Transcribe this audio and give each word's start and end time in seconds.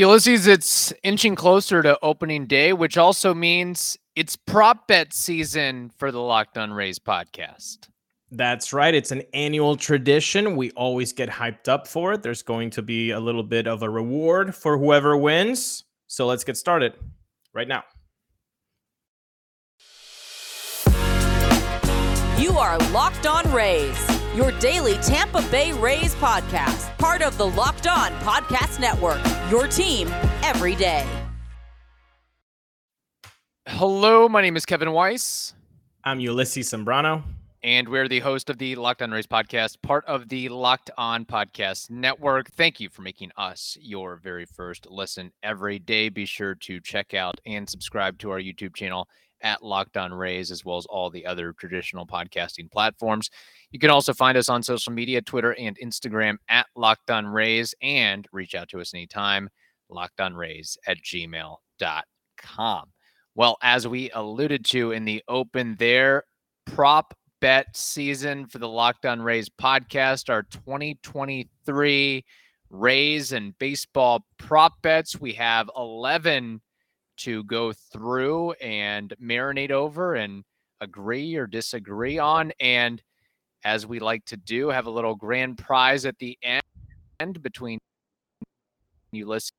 Ulises, 0.00 0.48
it's 0.48 0.94
inching 1.02 1.34
closer 1.34 1.82
to 1.82 1.98
opening 2.02 2.46
day, 2.46 2.72
which 2.72 2.96
also 2.96 3.34
means 3.34 3.98
it's 4.16 4.34
prop 4.34 4.88
bet 4.88 5.12
season 5.12 5.90
for 5.98 6.10
the 6.10 6.18
Locked 6.18 6.56
On 6.56 6.72
Rays 6.72 6.98
podcast. 6.98 7.90
That's 8.30 8.72
right. 8.72 8.94
It's 8.94 9.10
an 9.10 9.24
annual 9.34 9.76
tradition. 9.76 10.56
We 10.56 10.70
always 10.70 11.12
get 11.12 11.28
hyped 11.28 11.68
up 11.68 11.86
for 11.86 12.14
it. 12.14 12.22
There's 12.22 12.40
going 12.42 12.70
to 12.70 12.82
be 12.82 13.10
a 13.10 13.20
little 13.20 13.42
bit 13.42 13.66
of 13.66 13.82
a 13.82 13.90
reward 13.90 14.54
for 14.54 14.78
whoever 14.78 15.18
wins. 15.18 15.84
So 16.06 16.26
let's 16.26 16.44
get 16.44 16.56
started 16.56 16.94
right 17.52 17.68
now. 17.68 17.84
You 22.38 22.56
are 22.56 22.78
Locked 22.90 23.26
On 23.26 23.52
Rays, 23.52 24.19
your 24.40 24.52
daily 24.52 24.94
Tampa 25.02 25.42
Bay 25.50 25.74
Rays 25.74 26.14
podcast, 26.14 26.96
part 26.96 27.20
of 27.20 27.36
the 27.36 27.46
Locked 27.46 27.86
On 27.86 28.10
Podcast 28.20 28.80
Network, 28.80 29.20
your 29.50 29.68
team 29.68 30.08
every 30.42 30.74
day. 30.74 31.06
Hello, 33.68 34.30
my 34.30 34.40
name 34.40 34.56
is 34.56 34.64
Kevin 34.64 34.92
Weiss. 34.92 35.52
I'm 36.04 36.20
Ulises 36.20 36.74
Sambrano. 36.74 37.22
And 37.62 37.86
we're 37.90 38.08
the 38.08 38.20
host 38.20 38.48
of 38.48 38.56
the 38.56 38.76
Locked 38.76 39.02
On 39.02 39.10
Rays 39.10 39.26
podcast, 39.26 39.82
part 39.82 40.06
of 40.06 40.30
the 40.30 40.48
Locked 40.48 40.90
On 40.96 41.26
Podcast 41.26 41.90
Network. 41.90 42.50
Thank 42.50 42.80
you 42.80 42.88
for 42.88 43.02
making 43.02 43.32
us 43.36 43.76
your 43.78 44.16
very 44.16 44.46
first 44.46 44.86
listen 44.90 45.32
every 45.42 45.78
day. 45.78 46.08
Be 46.08 46.24
sure 46.24 46.54
to 46.54 46.80
check 46.80 47.12
out 47.12 47.42
and 47.44 47.68
subscribe 47.68 48.18
to 48.20 48.30
our 48.30 48.40
YouTube 48.40 48.74
channel 48.74 49.06
at 49.42 49.62
Locked 49.62 49.96
On 49.96 50.12
Rays, 50.12 50.50
as 50.50 50.64
well 50.64 50.76
as 50.76 50.86
all 50.86 51.10
the 51.10 51.26
other 51.26 51.52
traditional 51.52 52.06
podcasting 52.06 52.70
platforms. 52.70 53.30
You 53.70 53.78
can 53.78 53.90
also 53.90 54.12
find 54.12 54.36
us 54.36 54.48
on 54.48 54.62
social 54.62 54.92
media, 54.92 55.22
Twitter 55.22 55.54
and 55.54 55.78
Instagram 55.78 56.36
at 56.48 56.66
Locked 56.76 57.10
On 57.10 57.26
Rays, 57.26 57.74
and 57.82 58.26
reach 58.32 58.54
out 58.54 58.68
to 58.70 58.80
us 58.80 58.94
anytime, 58.94 59.48
lockedonrays 59.90 60.76
at 60.86 60.98
gmail.com. 60.98 62.92
Well, 63.34 63.56
as 63.62 63.86
we 63.86 64.10
alluded 64.10 64.64
to 64.66 64.92
in 64.92 65.04
the 65.04 65.22
open 65.28 65.76
there, 65.78 66.24
prop 66.66 67.14
bet 67.40 67.74
season 67.76 68.46
for 68.46 68.58
the 68.58 68.68
Locked 68.68 69.06
On 69.06 69.22
Rays 69.22 69.48
podcast, 69.48 70.28
our 70.28 70.42
2023 70.42 72.24
Rays 72.70 73.32
and 73.32 73.58
baseball 73.58 74.24
prop 74.38 74.80
bets. 74.82 75.20
We 75.20 75.32
have 75.32 75.68
11 75.76 76.60
to 77.20 77.44
go 77.44 77.72
through 77.72 78.52
and 78.52 79.14
marinate 79.22 79.70
over 79.70 80.14
and 80.14 80.44
agree 80.80 81.36
or 81.36 81.46
disagree 81.46 82.18
on. 82.18 82.52
And 82.60 83.02
as 83.64 83.86
we 83.86 83.98
like 83.98 84.24
to 84.26 84.36
do, 84.36 84.68
have 84.68 84.86
a 84.86 84.90
little 84.90 85.14
grand 85.14 85.58
prize 85.58 86.06
at 86.06 86.18
the 86.18 86.38
end 86.42 87.42
between 87.42 87.78
Ulises 89.14 89.50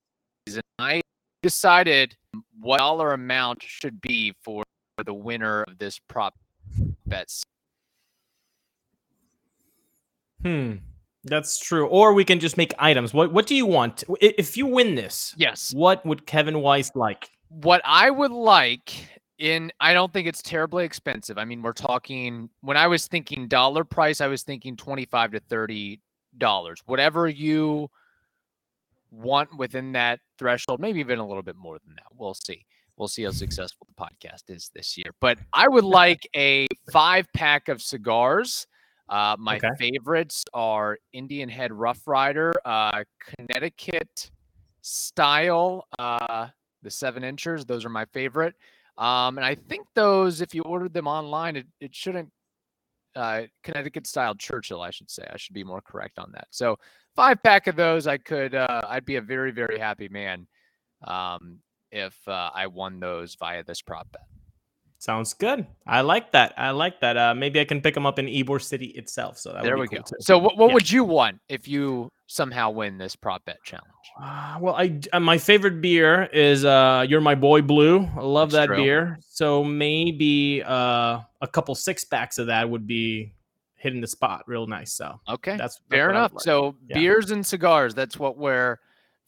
and 0.48 0.62
I 0.80 1.02
decided 1.44 2.16
what 2.60 2.78
dollar 2.78 3.14
amount 3.14 3.64
should 3.64 4.02
be 4.02 4.34
for 4.42 4.64
the 5.04 5.14
winner 5.14 5.64
of 5.64 5.78
this 5.78 6.00
prop 6.08 6.34
bets. 7.06 7.44
Hmm. 10.42 10.76
That's 11.24 11.60
true. 11.60 11.88
Or 11.88 12.14
we 12.14 12.26
can 12.26 12.40
just 12.40 12.58
make 12.58 12.74
items. 12.80 13.14
What 13.14 13.32
what 13.32 13.46
do 13.46 13.56
you 13.56 13.66
want? 13.66 14.04
If 14.20 14.58
you 14.58 14.66
win 14.66 14.96
this, 14.96 15.36
yes. 15.38 15.72
What 15.74 16.04
would 16.06 16.26
Kevin 16.26 16.62
Weiss 16.62 16.92
like? 16.96 17.30
What 17.52 17.82
I 17.84 18.10
would 18.10 18.32
like 18.32 18.94
in 19.38 19.72
I 19.80 19.94
don't 19.94 20.14
think 20.14 20.28
it's 20.28 20.42
terribly 20.42 20.86
expensive. 20.86 21.38
I 21.38 21.46
mean, 21.46 21.62
we're 21.62 21.74
talking 21.74 22.50
when 22.62 22.78
I 22.78 22.88
was 22.88 23.08
thinking 23.08 23.48
dollar 23.48 23.84
price, 23.84 24.22
I 24.22 24.28
was 24.28 24.44
thinking 24.44 24.78
25 24.78 25.32
to 25.32 25.40
30 25.40 26.00
dollars. 26.38 26.82
Whatever 26.86 27.28
you 27.28 27.90
want 29.12 29.58
within 29.58 29.92
that 29.94 30.20
threshold, 30.38 30.80
maybe 30.80 31.00
even 31.00 31.20
a 31.20 31.28
little 31.28 31.44
bit 31.44 31.58
more 31.58 31.78
than 31.86 31.96
that. 31.96 32.06
We'll 32.16 32.34
see. 32.34 32.66
We'll 32.98 33.08
see 33.08 33.24
how 33.24 33.32
successful 33.32 33.88
the 33.88 34.02
podcast 34.06 34.50
is 34.50 34.70
this 34.74 34.98
year. 34.98 35.12
But 35.20 35.40
I 35.54 35.68
would 35.68 35.84
like 35.84 36.30
a 36.36 36.68
five 36.92 37.26
pack 37.34 37.68
of 37.68 37.82
cigars 37.82 38.68
uh, 39.12 39.36
my 39.38 39.58
okay. 39.58 39.70
favorites 39.78 40.46
are 40.54 40.98
Indian 41.12 41.50
Head 41.50 41.74
Rough 41.74 42.08
Rider, 42.08 42.54
uh, 42.64 43.04
Connecticut 43.36 44.32
style, 44.82 45.86
uh, 46.00 46.48
the 46.84 46.92
seven 46.92 47.24
inchers. 47.24 47.66
Those 47.66 47.86
are 47.86 47.90
my 47.90 48.06
favorite. 48.06 48.56
Um, 48.98 49.38
and 49.38 49.46
I 49.46 49.56
think 49.56 49.88
those, 49.96 50.42
if 50.42 50.54
you 50.54 50.62
ordered 50.64 50.94
them 50.94 51.08
online, 51.08 51.56
it, 51.56 51.68
it 51.80 51.96
shouldn't. 51.96 52.30
Uh, 53.14 53.44
Connecticut 53.64 54.08
style 54.08 54.36
Churchill, 54.36 54.82
I 54.82 54.90
should 54.90 55.12
say. 55.12 55.28
I 55.30 55.36
should 55.36 55.54
be 55.54 55.66
more 55.66 55.82
correct 55.82 56.18
on 56.18 56.32
that. 56.32 56.48
So 56.50 56.78
five 57.14 57.44
pack 57.44 57.68
of 57.68 57.76
those, 57.76 58.08
I 58.08 58.18
could. 58.18 58.56
Uh, 58.56 58.82
I'd 58.88 59.06
be 59.06 59.18
a 59.18 59.22
very 59.22 59.52
very 59.52 59.78
happy 59.78 60.08
man 60.08 60.48
um, 61.06 61.60
if 61.92 62.16
uh, 62.28 62.52
I 62.54 62.68
won 62.68 63.02
those 63.02 63.36
via 63.36 63.64
this 63.66 63.82
prop 63.82 64.08
bet. 64.14 64.31
Sounds 65.02 65.34
good. 65.34 65.66
I 65.88 66.02
like 66.02 66.32
that. 66.34 66.54
I 66.58 66.70
like 66.70 67.02
that. 67.02 67.18
Uh, 67.18 67.34
maybe 67.34 67.60
I 67.60 67.66
can 67.66 67.82
pick 67.82 67.96
them 67.96 68.06
up 68.06 68.20
in 68.20 68.28
Ybor 68.28 68.62
City 68.62 68.86
itself. 68.90 69.36
So 69.36 69.60
there 69.64 69.80
we 69.80 69.88
cool 69.88 69.98
go. 69.98 70.04
Too. 70.04 70.16
So 70.20 70.38
what, 70.38 70.58
what 70.58 70.68
yeah. 70.68 70.74
would 70.76 70.92
you 70.92 71.04
want 71.04 71.40
if 71.50 71.68
you 71.68 72.12
somehow 72.28 72.70
win 72.70 73.00
this 73.00 73.16
prop 73.16 73.44
bet 73.46 73.58
challenge? 73.64 73.88
Uh, 74.22 74.60
well, 74.62 74.76
I 74.76 75.00
uh, 75.12 75.20
my 75.20 75.40
favorite 75.40 75.82
beer 75.82 76.26
is 76.26 76.66
uh, 76.66 77.04
"You're 77.10 77.20
My 77.20 77.34
Boy 77.34 77.64
Blue." 77.64 78.08
I 78.16 78.22
love 78.22 78.52
That's 78.52 78.68
that 78.68 78.76
true. 78.76 78.84
beer. 78.84 79.20
So 79.28 79.64
maybe 79.64 80.62
uh, 80.62 81.22
a 81.42 81.48
couple 81.52 81.74
six 81.74 82.04
packs 82.06 82.38
of 82.38 82.46
that 82.46 82.70
would 82.70 82.86
be 82.86 83.34
hitting 83.78 84.02
the 84.02 84.08
spot 84.08 84.44
real 84.46 84.68
nice. 84.68 84.94
So 84.94 85.20
okay, 85.28 85.58
that's, 85.58 85.78
that's 85.78 85.82
fair 85.90 86.12
enough. 86.12 86.32
Like. 86.34 86.44
So 86.44 86.76
yeah. 86.88 87.00
beers 87.00 87.32
and 87.32 87.44
cigars. 87.44 87.96
That's 87.96 88.20
what 88.20 88.38
we're 88.38 88.78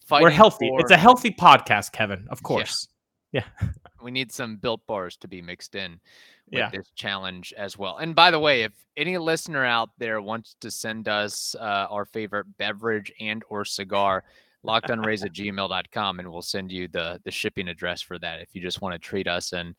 fighting. 0.06 0.26
We're 0.26 0.30
healthy. 0.30 0.70
For. 0.70 0.82
It's 0.82 0.92
a 0.92 0.98
healthy 0.98 1.32
podcast, 1.32 1.94
Kevin. 1.94 2.28
Of 2.30 2.44
course. 2.44 2.88
Yeah. 2.88 2.93
Yeah. 3.34 3.44
we 4.02 4.12
need 4.12 4.32
some 4.32 4.56
built 4.56 4.86
bars 4.88 5.18
to 5.18 5.28
be 5.28 5.42
mixed 5.42 5.76
in 5.76 6.00
with 6.52 6.60
yeah. 6.60 6.70
this 6.70 6.92
challenge 6.96 7.54
as 7.58 7.78
well. 7.78 7.98
And 7.98 8.16
by 8.16 8.32
the 8.32 8.40
way, 8.40 8.64
if 8.64 8.72
any 8.96 9.18
listener 9.18 9.66
out 9.66 9.90
there 9.98 10.22
wants 10.22 10.56
to 10.62 10.72
send 10.72 11.10
us 11.10 11.56
uh, 11.60 11.88
our 11.90 12.06
favorite 12.06 12.46
beverage 12.58 13.12
and 13.20 13.44
or 13.50 13.66
cigar, 13.66 14.24
lockedonrays 14.66 15.26
at 15.26 15.34
gmail.com 15.34 16.20
and 16.20 16.32
we'll 16.32 16.42
send 16.42 16.72
you 16.72 16.88
the 16.88 17.20
the 17.26 17.32
shipping 17.32 17.68
address 17.68 18.02
for 18.02 18.18
that 18.18 18.40
if 18.40 18.48
you 18.54 18.62
just 18.62 18.82
want 18.82 18.94
to 18.94 19.00
treat 19.00 19.28
us 19.28 19.52
and 19.52 19.76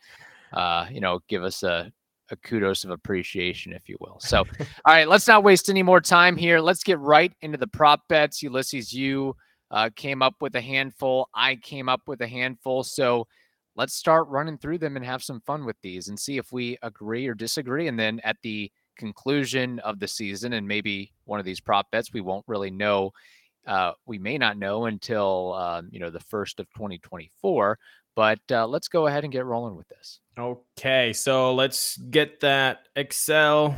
uh, 0.52 0.86
you 0.90 1.00
know 1.00 1.20
give 1.26 1.42
us 1.42 1.62
a 1.62 1.90
a 2.30 2.36
kudos 2.36 2.84
of 2.84 2.90
appreciation, 2.90 3.72
if 3.72 3.88
you 3.88 3.96
will. 4.00 4.18
So, 4.20 4.38
all 4.58 4.94
right, 4.94 5.08
let's 5.08 5.26
not 5.26 5.44
waste 5.44 5.68
any 5.68 5.82
more 5.82 6.00
time 6.00 6.36
here. 6.36 6.60
Let's 6.60 6.82
get 6.82 6.98
right 6.98 7.32
into 7.42 7.58
the 7.58 7.66
prop 7.66 8.08
bets. 8.08 8.42
Ulises, 8.42 8.92
you 8.92 9.36
uh, 9.70 9.90
came 9.94 10.22
up 10.22 10.34
with 10.40 10.54
a 10.54 10.60
handful. 10.60 11.28
I 11.34 11.56
came 11.56 11.88
up 11.88 12.02
with 12.06 12.20
a 12.20 12.26
handful. 12.26 12.82
So, 12.82 13.26
let's 13.76 13.94
start 13.94 14.28
running 14.28 14.58
through 14.58 14.78
them 14.78 14.96
and 14.96 15.04
have 15.04 15.22
some 15.22 15.40
fun 15.40 15.64
with 15.64 15.76
these 15.82 16.08
and 16.08 16.18
see 16.18 16.38
if 16.38 16.52
we 16.52 16.78
agree 16.82 17.26
or 17.26 17.34
disagree. 17.34 17.88
And 17.88 17.98
then 17.98 18.20
at 18.24 18.36
the 18.42 18.70
conclusion 18.96 19.78
of 19.80 19.98
the 19.98 20.08
season, 20.08 20.52
and 20.52 20.66
maybe 20.66 21.12
one 21.24 21.40
of 21.40 21.46
these 21.46 21.60
prop 21.60 21.90
bets, 21.90 22.12
we 22.12 22.20
won't 22.20 22.44
really 22.46 22.70
know. 22.70 23.12
Uh, 23.66 23.92
we 24.06 24.18
may 24.18 24.38
not 24.38 24.58
know 24.58 24.86
until 24.86 25.54
um, 25.54 25.88
you 25.90 25.98
know 25.98 26.10
the 26.10 26.20
first 26.20 26.60
of 26.60 26.66
2024. 26.74 27.78
But 28.16 28.40
uh, 28.52 28.66
let's 28.68 28.86
go 28.86 29.08
ahead 29.08 29.24
and 29.24 29.32
get 29.32 29.44
rolling 29.44 29.74
with 29.74 29.88
this. 29.88 30.20
Okay, 30.38 31.12
so 31.12 31.52
let's 31.52 31.96
get 31.96 32.40
that 32.40 32.86
Excel 32.94 33.76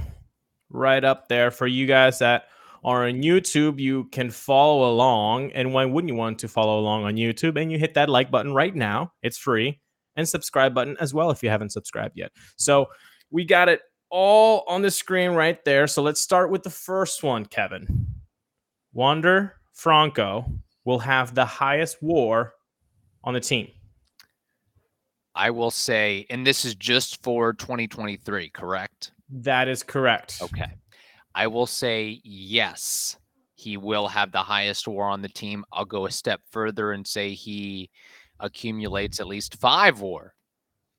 right 0.68 1.02
up 1.02 1.28
there 1.28 1.50
for 1.50 1.66
you 1.66 1.86
guys 1.86 2.18
that 2.18 2.48
are 2.84 3.06
on 3.08 3.22
YouTube. 3.22 3.80
You 3.80 4.04
can 4.12 4.28
follow 4.30 4.90
along, 4.90 5.52
and 5.52 5.72
why 5.72 5.86
wouldn't 5.86 6.10
you 6.10 6.16
want 6.16 6.40
to 6.40 6.48
follow 6.48 6.78
along 6.78 7.04
on 7.04 7.14
YouTube? 7.14 7.60
And 7.60 7.72
you 7.72 7.78
hit 7.78 7.94
that 7.94 8.10
like 8.10 8.30
button 8.30 8.52
right 8.52 8.74
now; 8.74 9.12
it's 9.22 9.38
free 9.38 9.80
and 10.16 10.28
subscribe 10.28 10.74
button 10.74 10.96
as 11.00 11.14
well 11.14 11.30
if 11.30 11.42
you 11.42 11.50
haven't 11.50 11.72
subscribed 11.72 12.16
yet. 12.16 12.32
So 12.56 12.86
we 13.30 13.44
got 13.44 13.68
it 13.68 13.80
all 14.10 14.64
on 14.66 14.82
the 14.82 14.90
screen 14.90 15.30
right 15.30 15.62
there. 15.64 15.86
So 15.86 16.02
let's 16.02 16.20
start 16.20 16.50
with 16.50 16.62
the 16.62 16.70
first 16.70 17.22
one, 17.22 17.44
Kevin. 17.46 18.06
Wander 18.92 19.56
Franco 19.74 20.46
will 20.84 21.00
have 21.00 21.34
the 21.34 21.44
highest 21.44 22.02
war 22.02 22.54
on 23.24 23.34
the 23.34 23.40
team. 23.40 23.68
I 25.34 25.50
will 25.50 25.70
say, 25.70 26.24
and 26.30 26.46
this 26.46 26.64
is 26.64 26.74
just 26.74 27.22
for 27.22 27.52
2023, 27.52 28.48
correct? 28.50 29.12
That 29.28 29.68
is 29.68 29.82
correct. 29.82 30.38
Okay. 30.40 30.72
I 31.34 31.48
will 31.48 31.66
say 31.66 32.20
yes, 32.24 33.18
he 33.54 33.76
will 33.76 34.08
have 34.08 34.32
the 34.32 34.42
highest 34.42 34.88
war 34.88 35.08
on 35.08 35.20
the 35.20 35.28
team. 35.28 35.64
I'll 35.72 35.84
go 35.84 36.06
a 36.06 36.10
step 36.10 36.40
further 36.50 36.92
and 36.92 37.06
say 37.06 37.34
he 37.34 37.90
accumulates 38.40 39.20
at 39.20 39.26
least 39.26 39.56
five 39.56 40.00
war 40.00 40.34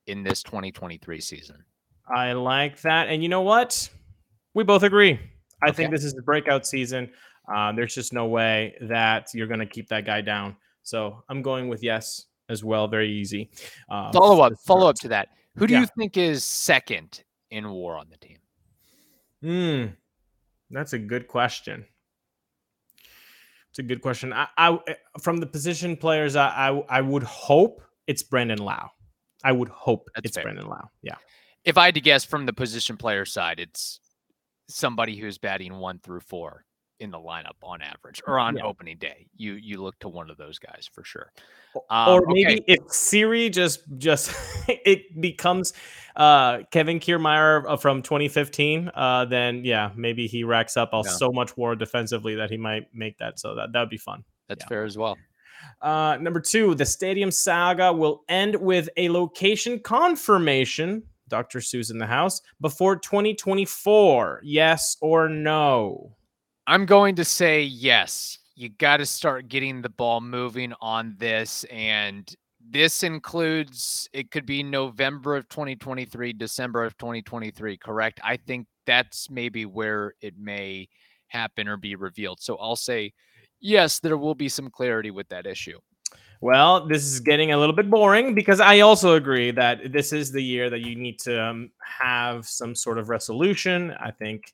in 0.08 0.24
this 0.24 0.42
2023 0.44 1.20
season. 1.20 1.64
I 2.08 2.34
like 2.34 2.82
that. 2.82 3.10
And 3.10 3.22
you 3.22 3.30
know 3.30 3.42
what? 3.42 3.90
We 4.54 4.64
both 4.64 4.84
agree. 4.84 5.20
I 5.62 5.68
okay. 5.68 5.76
think 5.76 5.92
this 5.92 6.04
is 6.04 6.14
the 6.14 6.22
breakout 6.22 6.66
season. 6.66 7.10
Uh, 7.54 7.72
there's 7.72 7.94
just 7.94 8.14
no 8.14 8.26
way 8.26 8.76
that 8.82 9.30
you're 9.34 9.48
going 9.48 9.60
to 9.60 9.66
keep 9.66 9.88
that 9.90 10.06
guy 10.06 10.22
down. 10.22 10.56
So 10.84 11.24
I'm 11.30 11.42
going 11.42 11.68
with 11.68 11.84
yes 11.84 12.26
as 12.50 12.64
well. 12.64 12.88
Very 12.88 13.12
easy. 13.12 13.50
Uh, 13.90 14.12
follow 14.12 14.42
up. 14.42 14.54
Follow 14.66 14.88
up 14.88 14.96
to 14.98 15.10
that. 15.10 15.30
Who 15.56 15.68
do 15.68 15.74
yeah. 15.74 15.82
you 15.82 15.88
think 15.98 16.18
is 16.18 16.44
second 16.44 17.24
in 17.52 17.70
war 17.70 17.98
on 17.98 18.08
the 18.10 18.18
team? 18.18 18.38
Hmm. 19.42 19.94
That's 20.70 20.94
a 20.94 21.00
good 21.00 21.28
question. 21.28 21.86
It's 23.78 23.86
a 23.86 23.88
good 23.88 24.02
question. 24.02 24.34
I, 24.34 24.48
I 24.58 24.80
eh, 24.88 24.96
from 25.22 25.38
the 25.38 25.46
position 25.46 25.98
players, 25.98 26.36
I, 26.36 26.48
I, 26.48 26.98
I 26.98 27.02
would 27.02 27.22
hope 27.22 27.84
it's 28.08 28.24
Brandon 28.24 28.58
Lowe. 28.58 28.88
I 29.44 29.52
would 29.52 29.70
hope 29.70 30.10
That's 30.16 30.26
it's 30.26 30.36
fair. 30.36 30.46
Brandon 30.46 30.66
Lowe. 30.66 30.90
Yeah. 31.04 31.18
If 31.64 31.78
I 31.78 31.86
had 31.86 31.94
to 31.94 32.02
guess 32.02 32.26
from 32.26 32.48
the 32.48 32.54
position 32.54 32.98
player 32.98 33.24
side, 33.24 33.60
it's 33.60 34.00
somebody 34.68 35.16
who's 35.16 35.38
batting 35.38 35.76
one 35.78 36.00
through 36.00 36.22
four 36.22 36.66
in 37.00 37.12
the 37.12 37.18
lineup 37.20 37.56
on 37.62 37.82
average 37.82 38.22
or 38.26 38.40
on 38.40 38.58
Yeah. 38.58 38.64
opening 38.64 38.98
day. 38.98 39.28
You 39.36 39.54
you 39.54 39.82
look 39.82 39.98
to 40.00 40.10
one 40.10 40.30
of 40.30 40.38
those 40.38 40.58
guys 40.60 40.90
for 40.92 41.04
sure. 41.04 41.32
or 41.76 41.84
Um, 41.92 42.24
maybe 42.28 42.62
okay. 42.62 42.64
if 42.68 42.80
Siri 42.92 43.50
just 43.50 43.82
just 43.98 44.32
it 44.68 45.20
becomes 45.22 45.74
uh 46.16 46.64
Kevin 46.72 47.00
Kiermaier 47.00 47.64
uh, 47.68 47.78
from 47.78 48.02
2015, 48.02 48.90
uh 48.96 49.26
then 49.26 49.64
yeah, 49.64 49.92
maybe 49.96 50.28
he 50.28 50.44
racks 50.44 50.76
up 50.78 50.90
all 50.94 51.04
Yeah. 51.06 51.12
so 51.12 51.32
much 51.32 51.56
war 51.56 51.76
defensively 51.76 52.36
that 52.36 52.50
he 52.50 52.58
might 52.58 52.88
make 52.94 53.18
that. 53.20 53.40
So 53.40 53.54
that 53.56 53.74
that 53.74 53.80
would 53.82 53.90
be 53.90 53.98
fun. 53.98 54.24
That's 54.48 54.64
Yeah. 54.64 54.70
fair 54.70 54.84
as 54.84 54.98
well. 54.98 55.18
Uh 55.82 56.18
number 56.20 56.40
two, 56.40 56.74
the 56.76 56.86
stadium 56.86 57.30
saga 57.32 57.94
will 57.94 58.24
end 58.30 58.56
with 58.56 58.90
a 58.98 59.10
location 59.10 59.80
confirmation. 59.80 61.04
Dr. 61.30 61.60
Sue's 61.62 61.92
in 61.92 61.98
the 61.98 62.08
house 62.08 62.42
before 62.62 62.96
2024. 62.96 64.42
Yes 64.44 64.96
or 65.02 65.28
no? 65.30 66.16
I'm 66.70 66.86
going 66.86 67.16
to 67.16 67.24
say 67.24 67.64
yes. 67.64 68.40
You 68.56 68.68
got 68.68 68.98
to 68.98 69.06
start 69.06 69.48
getting 69.48 69.82
the 69.82 69.90
ball 69.90 70.20
moving 70.20 70.74
on 70.82 71.16
this. 71.18 71.64
And 71.72 72.30
this 72.70 73.04
includes, 73.04 74.10
it 74.12 74.32
could 74.32 74.46
be 74.46 74.64
November 74.64 75.38
of 75.38 75.48
2023, 75.48 76.34
December 76.34 76.84
of 76.84 76.98
2023, 76.98 77.78
correct? 77.78 78.20
I 78.22 78.36
think 78.36 78.68
that's 78.86 79.30
maybe 79.30 79.66
where 79.66 80.14
it 80.20 80.38
may 80.38 80.90
happen 81.28 81.70
or 81.70 81.78
be 81.78 81.96
revealed. 81.96 82.42
So 82.42 82.58
I'll 82.58 82.76
say 82.76 83.14
yes, 83.62 84.00
there 84.00 84.18
will 84.18 84.36
be 84.36 84.50
some 84.50 84.70
clarity 84.70 85.12
with 85.12 85.30
that 85.30 85.46
issue. 85.46 85.80
Well, 86.42 86.86
this 86.86 87.04
is 87.04 87.22
getting 87.22 87.54
a 87.54 87.58
little 87.58 87.76
bit 87.76 87.90
boring 87.90 88.36
because 88.36 88.60
I 88.60 88.82
also 88.82 89.16
agree 89.16 89.52
that 89.52 89.94
this 89.94 90.12
is 90.12 90.32
the 90.34 90.44
year 90.44 90.70
that 90.70 90.82
you 90.82 90.96
need 90.96 91.18
to 91.20 91.42
um, 91.42 91.72
have 91.80 92.46
some 92.46 92.76
sort 92.76 93.00
of 93.00 93.10
resolution. 93.10 93.96
I 94.00 94.12
think, 94.12 94.54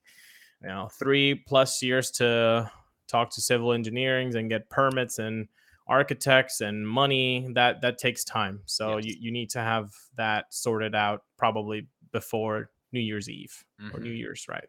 you 0.63 0.69
know, 0.69 0.89
three 0.97 1.35
plus 1.35 1.81
years 1.83 2.09
to 2.11 2.71
talk 3.07 3.29
to 3.31 3.41
civil 3.41 3.73
engineering 3.73 4.35
and 4.35 4.49
get 4.49 4.69
permits 4.69 5.19
and 5.19 5.47
architects 5.87 6.61
and 6.61 6.87
money 6.87 7.47
that 7.53 7.81
that 7.81 7.97
takes 7.97 8.23
time. 8.23 8.61
So 8.65 8.97
Yes. 8.97 9.05
you, 9.05 9.15
you 9.19 9.31
need 9.31 9.49
to 9.51 9.59
have 9.59 9.91
that 10.15 10.45
sorted 10.53 10.95
out 10.95 11.23
probably 11.37 11.87
before 12.11 12.69
New 12.93 13.01
Year's 13.01 13.29
Eve 13.29 13.63
or 13.93 13.99
Mhm. 13.99 14.03
New 14.03 14.11
Year's, 14.11 14.47
right? 14.47 14.67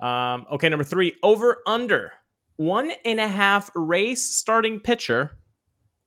Um, 0.00 0.46
okay, 0.50 0.68
number 0.68 0.84
three, 0.84 1.14
over 1.22 1.62
under 1.66 2.12
one 2.56 2.90
and 3.04 3.20
a 3.20 3.28
half 3.28 3.70
Rays 3.74 4.22
starting 4.24 4.80
pitcher 4.80 5.38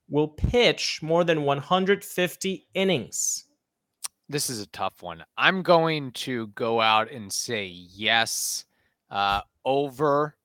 will 0.09 0.27
pitch 0.27 1.01
more 1.01 1.23
than 1.23 1.43
150 1.43 2.67
innings. 2.73 3.45
This 4.27 4.49
is 4.49 4.59
a 4.59 4.67
tough 4.67 5.01
one. 5.01 5.23
I'm 5.37 5.61
going 5.63 6.11
to 6.13 6.47
go 6.47 6.81
out 6.81 7.09
and 7.11 7.31
say 7.31 7.65
yes. 7.67 8.65
Uh, 9.09 9.41
over 9.65 10.35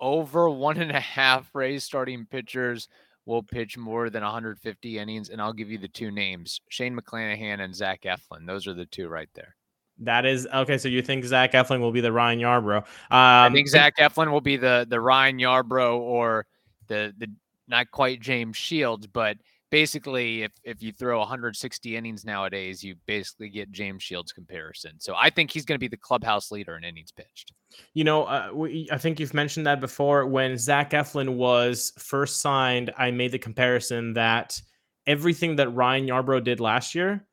over 0.00 0.48
one 0.48 0.78
and 0.78 0.90
a 0.90 1.00
half 1.00 1.54
Rays 1.54 1.84
starting 1.84 2.26
pitchers 2.26 2.88
will 3.26 3.42
pitch 3.42 3.76
more 3.76 4.08
than 4.08 4.22
150 4.22 4.98
innings, 4.98 5.28
and 5.28 5.40
I'll 5.42 5.52
give 5.52 5.70
you 5.70 5.78
the 5.78 5.88
two 5.88 6.10
names: 6.10 6.60
Shane 6.68 6.98
McClanahan 6.98 7.60
and 7.60 7.74
Zach 7.74 8.02
Eflin. 8.02 8.46
Those 8.46 8.66
are 8.66 8.74
the 8.74 8.86
two 8.86 9.08
right 9.08 9.28
there. 9.34 9.56
That 9.98 10.24
is 10.24 10.46
okay. 10.52 10.78
So 10.78 10.88
you 10.88 11.02
think 11.02 11.24
Zach 11.24 11.52
Eflin 11.52 11.80
will 11.80 11.92
be 11.92 12.00
the 12.00 12.12
Ryan 12.12 12.40
Yarbrough? 12.40 12.78
Um, 12.78 12.84
I 13.10 13.50
think 13.52 13.68
Zach 13.68 13.98
Eflin 13.98 14.30
will 14.30 14.40
be 14.40 14.56
the 14.56 14.86
the 14.88 15.00
Ryan 15.00 15.38
Yarbrough 15.38 15.98
or 15.98 16.46
the 16.88 17.12
the 17.18 17.28
not 17.68 17.90
quite 17.90 18.20
James 18.20 18.56
Shields, 18.56 19.06
but 19.06 19.36
basically, 19.70 20.42
if 20.42 20.52
if 20.64 20.82
you 20.82 20.92
throw 20.92 21.18
160 21.20 21.96
innings 21.96 22.24
nowadays, 22.24 22.82
you 22.82 22.96
basically 23.06 23.48
get 23.48 23.70
James 23.70 24.02
Shields 24.02 24.32
comparison. 24.32 24.92
So 24.98 25.14
I 25.16 25.30
think 25.30 25.50
he's 25.50 25.64
going 25.64 25.76
to 25.76 25.80
be 25.80 25.88
the 25.88 25.96
clubhouse 25.96 26.50
leader 26.50 26.76
in 26.76 26.84
innings 26.84 27.12
pitched. 27.12 27.52
You 27.94 28.04
know, 28.04 28.24
uh, 28.24 28.50
we, 28.52 28.88
I 28.90 28.98
think 28.98 29.20
you've 29.20 29.34
mentioned 29.34 29.66
that 29.66 29.80
before. 29.80 30.26
When 30.26 30.58
Zach 30.58 30.90
Eflin 30.90 31.34
was 31.36 31.92
first 31.98 32.40
signed, 32.40 32.92
I 32.98 33.10
made 33.10 33.32
the 33.32 33.38
comparison 33.38 34.12
that 34.14 34.60
everything 35.06 35.56
that 35.56 35.68
Ryan 35.70 36.06
Yarbrough 36.06 36.44
did 36.44 36.60
last 36.60 36.94
year, 36.94 37.26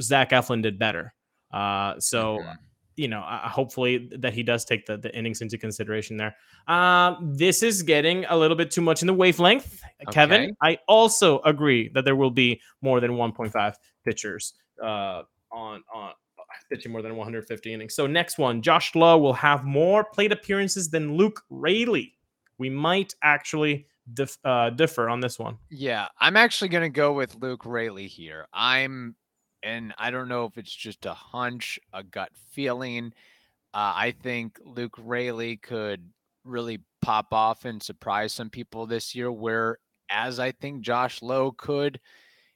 Zach 0.00 0.30
Eflin 0.30 0.62
did 0.62 0.78
better. 0.78 1.14
Uh, 1.52 1.98
so 2.00 2.38
Mhm. 2.38 2.56
You 2.96 3.08
know, 3.08 3.20
uh, 3.20 3.48
hopefully 3.48 4.10
that 4.18 4.32
he 4.32 4.42
does 4.42 4.64
take 4.64 4.86
the, 4.86 4.96
the 4.96 5.14
innings 5.16 5.42
into 5.42 5.58
consideration 5.58 6.16
there. 6.16 6.34
Um, 6.66 7.32
this 7.34 7.62
is 7.62 7.82
getting 7.82 8.24
a 8.26 8.36
little 8.36 8.56
bit 8.56 8.70
too 8.70 8.80
much 8.80 9.02
in 9.02 9.06
the 9.06 9.14
wavelength, 9.14 9.82
Kevin. 10.10 10.56
I 10.62 10.78
also 10.88 11.40
agree 11.40 11.90
that 11.94 12.04
there 12.04 12.16
will 12.16 12.30
be 12.30 12.60
more 12.80 13.00
than 13.00 13.12
1.5 13.12 13.74
pitchers 14.04 14.54
uh, 14.82 15.22
on 15.52 15.82
on 15.94 16.12
pitching 16.70 16.92
more 16.92 17.02
than 17.02 17.16
150 17.16 17.72
innings. 17.72 17.94
So 17.94 18.06
next 18.06 18.38
one, 18.38 18.62
Josh 18.62 18.94
Lowe 18.94 19.18
will 19.18 19.34
have 19.34 19.64
more 19.64 20.04
plate 20.04 20.32
appearances 20.32 20.90
than 20.90 21.16
Luke 21.16 21.42
Raley. 21.50 22.14
We 22.58 22.70
might 22.70 23.14
actually 23.22 23.86
dif- 24.12 24.38
uh, 24.44 24.70
differ 24.70 25.08
on 25.08 25.20
this 25.20 25.38
one. 25.38 25.58
Yeah, 25.70 26.08
I'm 26.18 26.36
actually 26.36 26.68
going 26.68 26.84
to 26.84 26.88
go 26.88 27.12
with 27.12 27.36
Luke 27.40 27.66
Raley 27.66 28.06
here. 28.06 28.46
I'm, 28.52 29.14
and 29.62 29.94
I 29.98 30.10
don't 30.10 30.28
know 30.28 30.44
if 30.44 30.58
it's 30.58 30.74
just 30.74 31.06
a 31.06 31.14
hunch, 31.14 31.78
a 31.92 32.02
gut 32.02 32.30
feeling. 32.50 33.12
Uh, 33.74 33.92
I 33.94 34.14
think 34.22 34.58
Luke 34.64 34.94
Raley 34.98 35.56
could 35.56 36.08
really 36.44 36.78
pop 37.02 37.32
off 37.32 37.64
and 37.64 37.82
surprise 37.82 38.32
some 38.32 38.50
people 38.50 38.86
this 38.86 39.14
year, 39.14 39.30
whereas 39.30 40.38
I 40.38 40.52
think 40.52 40.80
Josh 40.80 41.22
Lowe 41.22 41.52
could 41.52 42.00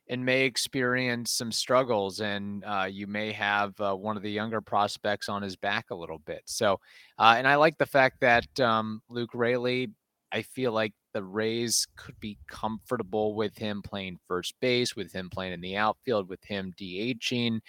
and 0.09 0.25
may 0.25 0.43
experience 0.43 1.31
some 1.31 1.53
struggles, 1.53 2.21
and 2.21 2.65
uh, 2.65 2.89
you 2.91 3.07
may 3.07 3.31
have 3.31 3.81
uh, 3.81 3.95
one 3.95 4.17
of 4.17 4.25
the 4.25 4.31
younger 4.31 4.61
prospects 4.61 5.29
on 5.29 5.41
his 5.41 5.55
back 5.55 5.91
a 5.91 5.95
little 5.95 6.19
bit. 6.19 6.43
So, 6.47 6.81
uh, 7.17 7.35
and 7.39 7.47
I 7.47 7.55
like 7.55 7.79
the 7.79 7.87
fact 7.87 8.21
that 8.21 8.59
um, 8.59 9.03
Luke 9.09 9.31
Raley 9.35 9.91
I 10.33 10.43
feel 10.43 10.73
like 10.73 10.93
the 11.13 11.23
Rays 11.23 11.87
could 11.97 12.19
be 12.21 12.39
comfortable 12.49 13.35
with 13.35 13.57
him 13.57 13.83
playing 13.83 14.19
first 14.29 14.55
base, 14.61 14.95
with 14.95 15.13
him 15.13 15.29
playing 15.31 15.53
in 15.53 15.61
the 15.61 15.77
outfield, 15.77 16.29
with 16.29 16.43
him 16.45 16.73
DHing. 16.81 17.61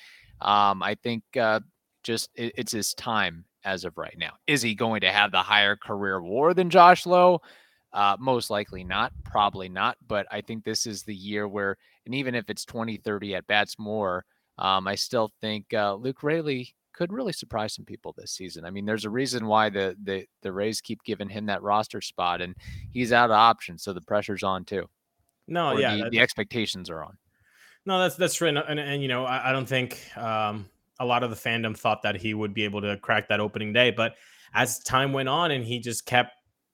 Um, 0.41 0.83
I 0.83 0.95
think 1.01 1.23
uh, 1.39 1.61
just 2.03 2.29
it, 2.35 2.53
it's 2.57 2.71
his 2.71 2.93
time 2.93 3.45
as 3.63 3.85
of 3.85 3.97
right 3.97 4.15
now. 4.17 4.33
Is 4.47 4.61
he 4.61 4.75
going 4.75 5.01
to 5.01 5.11
have 5.11 5.31
the 5.31 5.39
higher 5.39 5.75
career 5.75 6.21
WAR 6.21 6.53
than 6.53 6.69
Josh 6.69 7.05
Lowe? 7.05 7.41
Uh, 7.93 8.15
most 8.19 8.49
likely 8.49 8.83
not, 8.83 9.11
probably 9.23 9.69
not. 9.69 9.97
But 10.07 10.25
I 10.31 10.41
think 10.41 10.63
this 10.63 10.85
is 10.85 11.03
the 11.03 11.15
year 11.15 11.47
where, 11.47 11.77
and 12.05 12.15
even 12.15 12.35
if 12.35 12.49
it's 12.49 12.65
20, 12.65 12.97
30 12.97 13.35
at 13.35 13.47
bats 13.47 13.77
more, 13.77 14.25
um, 14.57 14.87
I 14.87 14.95
still 14.95 15.31
think 15.41 15.73
uh, 15.73 15.95
Luke 15.95 16.23
Raley 16.23 16.73
could 16.93 17.11
really 17.11 17.33
surprise 17.33 17.73
some 17.73 17.85
people 17.85 18.13
this 18.17 18.31
season. 18.31 18.65
I 18.65 18.69
mean, 18.69 18.85
there's 18.85 19.05
a 19.05 19.09
reason 19.09 19.47
why 19.47 19.69
the 19.69 19.95
the 20.03 20.25
the 20.41 20.51
Rays 20.51 20.81
keep 20.81 21.03
giving 21.03 21.29
him 21.29 21.45
that 21.47 21.63
roster 21.63 22.01
spot, 22.01 22.41
and 22.41 22.55
he's 22.91 23.13
out 23.13 23.29
of 23.29 23.35
options, 23.35 23.83
so 23.83 23.93
the 23.93 24.01
pressure's 24.01 24.43
on 24.43 24.65
too. 24.65 24.89
No, 25.47 25.71
or 25.71 25.79
yeah, 25.79 25.95
the, 25.97 26.09
the 26.09 26.19
expectations 26.19 26.89
are 26.89 27.03
on. 27.03 27.17
No, 27.85 27.99
that's 27.99 28.15
that's 28.15 28.35
true, 28.35 28.47
and 28.47 28.57
and, 28.57 28.79
and 28.79 29.01
you 29.01 29.07
know, 29.07 29.25
I, 29.25 29.49
I 29.49 29.51
don't 29.51 29.67
think 29.67 29.99
um, 30.17 30.69
a 30.99 31.05
lot 31.05 31.23
of 31.23 31.29
the 31.29 31.35
fandom 31.35 31.75
thought 31.75 32.03
that 32.03 32.15
he 32.15 32.33
would 32.33 32.53
be 32.53 32.63
able 32.63 32.81
to 32.81 32.97
crack 32.97 33.27
that 33.29 33.39
opening 33.39 33.73
day, 33.73 33.91
but 33.91 34.15
as 34.53 34.79
time 34.79 35.13
went 35.13 35.29
on, 35.29 35.51
and 35.51 35.65
he 35.65 35.79
just 35.79 36.05
kept 36.05 36.31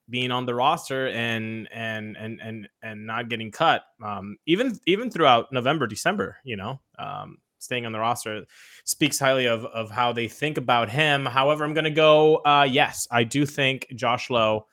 being 0.10 0.32
on 0.32 0.46
the 0.46 0.56
roster 0.56 1.08
and 1.10 1.68
and 1.72 2.18
and 2.18 2.40
and 2.42 2.68
and 2.82 3.06
not 3.06 3.30
getting 3.30 3.52
cut, 3.52 3.84
um, 4.04 4.38
even 4.46 4.80
even 4.86 5.10
throughout 5.10 5.52
November, 5.52 5.88
December, 5.88 6.38
you 6.44 6.56
know, 6.56 6.80
um, 7.00 7.38
staying 7.60 7.86
on 7.86 7.92
the 7.92 8.00
roster 8.00 8.46
speaks 8.86 9.20
highly 9.20 9.48
of 9.48 9.66
of 9.66 9.90
how 9.92 10.12
they 10.14 10.28
think 10.28 10.58
about 10.58 10.90
him. 10.90 11.26
However, 11.26 11.64
I'm 11.64 11.74
going 11.74 11.84
to 11.84 11.90
go. 11.92 12.38
Uh, 12.38 12.68
yes, 12.70 13.08
I 13.12 13.24
do 13.24 13.46
think 13.46 13.88
Josh 13.96 14.30
Lowe 14.30 14.68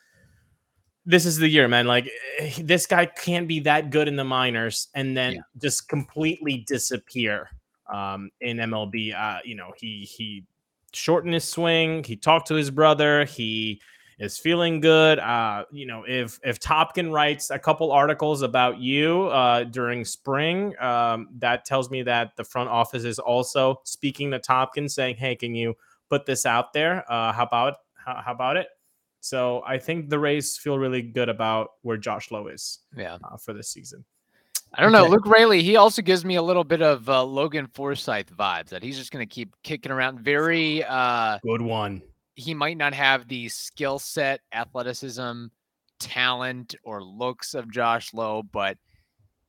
this 1.07 1.27
is 1.27 1.37
the 1.37 1.49
year, 1.49 1.69
man. 1.69 1.87
Like 1.87 2.09
eh, 2.39 2.53
this 2.63 2.87
guy 2.87 3.07
can't 3.07 3.47
be 3.47 3.61
that 3.61 3.91
good 3.91 4.09
in 4.09 4.17
the 4.17 4.25
minors 4.25 4.89
and 4.95 5.17
then 5.17 5.35
Yeah. 5.35 5.41
just 5.61 5.89
completely 5.89 6.65
disappear 6.67 7.51
um, 7.93 8.31
in 8.41 8.57
MLB. 8.57 9.15
Uh, 9.15 9.41
you 9.45 9.55
know, 9.55 9.73
he 9.77 10.09
he 10.11 10.45
shortened 10.93 11.35
his 11.35 11.45
swing. 11.47 12.05
He 12.05 12.17
talked 12.17 12.49
to 12.49 12.55
his 12.55 12.71
brother. 12.71 13.25
He 13.27 13.81
is 14.19 14.39
feeling 14.39 14.81
good. 14.81 15.19
Uh, 15.19 15.65
you 15.71 15.87
know, 15.87 16.05
if 16.07 16.39
if 16.45 16.61
Topkin 16.61 17.13
writes 17.13 17.51
a 17.51 17.59
couple 17.59 17.93
articles 17.93 18.43
about 18.43 18.79
you 18.79 19.25
uh, 19.25 19.65
during 19.65 20.05
spring, 20.05 20.75
um, 20.81 21.29
that 21.39 21.65
tells 21.65 21.91
me 21.91 22.03
that 22.03 22.37
the 22.37 22.45
front 22.45 22.69
office 22.69 23.05
is 23.05 23.19
also 23.19 23.81
speaking 23.85 24.31
to 24.31 24.39
Topkin, 24.39 24.91
saying, 24.91 25.17
"Hey, 25.17 25.37
can 25.37 25.55
you 25.55 25.77
put 26.09 26.27
this 26.27 26.47
out 26.47 26.73
there? 26.73 27.05
Uh, 27.11 27.33
how 27.33 27.45
about 27.45 27.75
how, 27.95 28.23
how 28.25 28.33
about 28.33 28.57
it?" 28.57 28.69
So 29.21 29.63
I 29.67 29.79
think 29.79 30.11
the 30.11 30.19
Rays 30.19 30.59
feel 30.59 30.79
really 30.79 31.01
good 31.01 31.31
about 31.31 31.71
where 31.81 31.97
Josh 31.97 32.31
Lowe 32.31 32.49
is 32.49 32.81
Yeah, 32.95 33.17
uh, 33.25 33.39
for 33.39 33.55
this 33.55 33.71
season. 33.71 34.05
I 34.77 34.83
don't 34.83 34.93
know. 34.93 35.05
Okay. 35.05 35.13
Luke 35.13 35.27
Raley, 35.27 35.63
he 35.63 35.77
also 35.77 36.03
gives 36.03 36.25
me 36.25 36.35
a 36.35 36.43
little 36.43 36.65
bit 36.65 36.83
of 36.83 37.09
uh, 37.09 37.23
Logan 37.25 37.69
Forsythe 37.69 38.29
vibes 38.31 38.71
that 38.71 38.83
he's 38.83 38.99
just 38.99 39.13
going 39.13 39.27
to 39.27 39.33
keep 39.33 39.55
kicking 39.63 39.93
around. 39.93 40.21
Very, 40.21 40.83
uh, 40.85 41.39
Good 41.45 41.63
one. 41.63 42.03
He 42.35 42.55
might 42.55 42.77
not 42.77 42.95
have 42.95 43.29
the 43.29 43.49
skill 43.49 43.99
set, 43.99 44.41
athleticism 44.53 45.47
talent 46.01 46.75
or 46.85 47.03
looks 47.03 47.55
of 47.55 47.71
Josh 47.71 48.13
Lowe, 48.13 48.43
but 48.43 48.77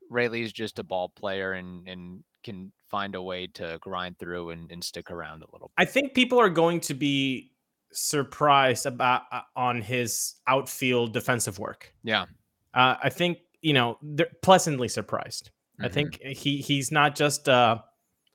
Raley's 0.09 0.53
just 0.53 0.79
a 0.79 0.83
ball 0.83 1.09
player 1.09 1.53
and 1.53 1.87
and 1.87 2.23
can 2.43 2.71
find 2.89 3.15
a 3.15 3.21
way 3.21 3.47
to 3.47 3.77
grind 3.81 4.17
through 4.19 4.51
and, 4.51 4.71
and 4.71 4.83
stick 4.83 5.09
around 5.09 5.41
a 5.41 5.47
little. 5.51 5.71
Bit. 5.75 5.81
I 5.81 5.85
think 5.85 6.13
people 6.13 6.39
are 6.39 6.49
going 6.49 6.79
to 6.81 6.93
be 6.93 7.51
surprised 7.91 8.85
about 8.85 9.23
uh, 9.31 9.41
on 9.55 9.81
his 9.81 10.35
outfield 10.47 11.13
defensive 11.13 11.59
work. 11.59 11.93
Yeah, 12.03 12.25
uh, 12.73 12.95
I 13.03 13.09
think 13.09 13.39
you 13.61 13.73
know 13.73 13.97
they're 14.01 14.29
pleasantly 14.41 14.87
surprised. 14.87 15.49
Mm-hmm. 15.79 15.85
I 15.85 15.89
think 15.89 16.21
he 16.21 16.57
he's 16.57 16.91
not 16.91 17.15
just 17.15 17.49
uh, 17.49 17.79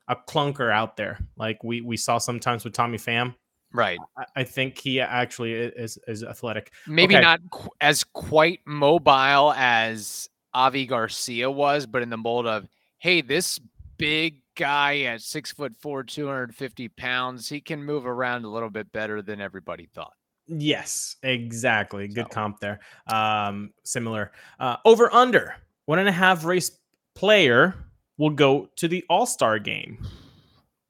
a 0.08 0.16
clunker 0.16 0.72
out 0.72 0.96
there 0.96 1.18
like 1.36 1.62
we 1.62 1.80
we 1.80 1.96
saw 1.96 2.18
sometimes 2.18 2.64
with 2.64 2.74
Tommy 2.74 2.98
Pham. 2.98 3.34
Right. 3.72 3.98
I, 4.16 4.24
I 4.36 4.44
think 4.44 4.78
he 4.78 5.00
actually 5.00 5.54
is 5.54 5.98
is 6.06 6.24
athletic. 6.24 6.72
Maybe 6.86 7.14
okay. 7.14 7.22
not 7.22 7.40
qu- 7.50 7.70
as 7.80 8.04
quite 8.04 8.60
mobile 8.66 9.52
as 9.56 10.28
Avi 10.54 10.86
Garcia 10.86 11.50
was, 11.50 11.86
but 11.86 12.02
in 12.02 12.10
the 12.10 12.16
mold 12.16 12.46
of 12.46 12.68
hey, 12.98 13.20
this 13.20 13.60
big 13.96 14.42
guy 14.56 15.00
at 15.02 15.22
six 15.22 15.52
foot 15.52 15.74
four, 15.78 16.02
250 16.02 16.88
pounds, 16.88 17.48
he 17.48 17.60
can 17.60 17.82
move 17.82 18.06
around 18.06 18.44
a 18.44 18.48
little 18.48 18.70
bit 18.70 18.90
better 18.92 19.22
than 19.22 19.40
everybody 19.40 19.86
thought. 19.86 20.12
Yes, 20.46 21.16
exactly. 21.22 22.08
Good 22.08 22.26
so. 22.26 22.34
comp 22.34 22.60
there. 22.60 22.80
Um, 23.06 23.72
similar. 23.84 24.32
Uh, 24.58 24.76
over 24.84 25.12
under 25.14 25.54
one 25.86 25.98
and 25.98 26.08
a 26.08 26.12
half 26.12 26.44
Rays 26.44 26.72
player 27.14 27.74
will 28.18 28.30
go 28.30 28.68
to 28.76 28.88
the 28.88 29.04
All 29.08 29.26
Star 29.26 29.58
game. 29.58 30.04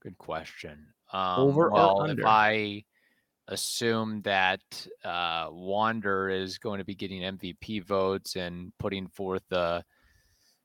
Good 0.02 0.16
question. 0.18 0.86
Um, 1.12 1.40
over 1.40 1.70
well, 1.70 2.04
if 2.04 2.24
I 2.24 2.84
assume 3.48 4.22
that 4.22 4.60
uh, 5.04 5.48
Wander 5.50 6.30
is 6.30 6.58
going 6.58 6.78
to 6.78 6.84
be 6.84 6.94
getting 6.94 7.22
MVP 7.22 7.84
votes 7.84 8.36
and 8.36 8.72
putting 8.78 9.08
forth 9.08 9.42
the 9.48 9.84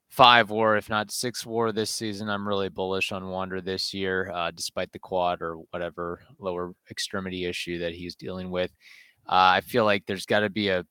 five 0.10 0.50
war, 0.50 0.78
if 0.78 0.90
not 0.90 1.12
six 1.12 1.46
war 1.46 1.72
this 1.72 1.90
season. 1.90 2.30
I'm 2.30 2.48
really 2.48 2.70
bullish 2.70 3.12
on 3.12 3.28
Wander 3.28 3.60
this 3.60 3.94
year, 3.94 4.32
uh, 4.32 4.52
despite 4.52 4.92
the 4.92 5.00
quad 5.00 5.42
or 5.42 5.58
whatever 5.72 6.22
lower 6.40 6.74
extremity 6.90 7.46
issue 7.46 7.80
that 7.80 7.94
he's 7.94 8.16
dealing 8.16 8.52
with. 8.52 8.72
Uh, 9.28 9.58
I 9.58 9.62
feel 9.62 9.84
like 9.84 10.06
there's 10.06 10.28
got 10.28 10.42
to 10.42 10.50
be 10.50 10.70
a, 10.70 10.86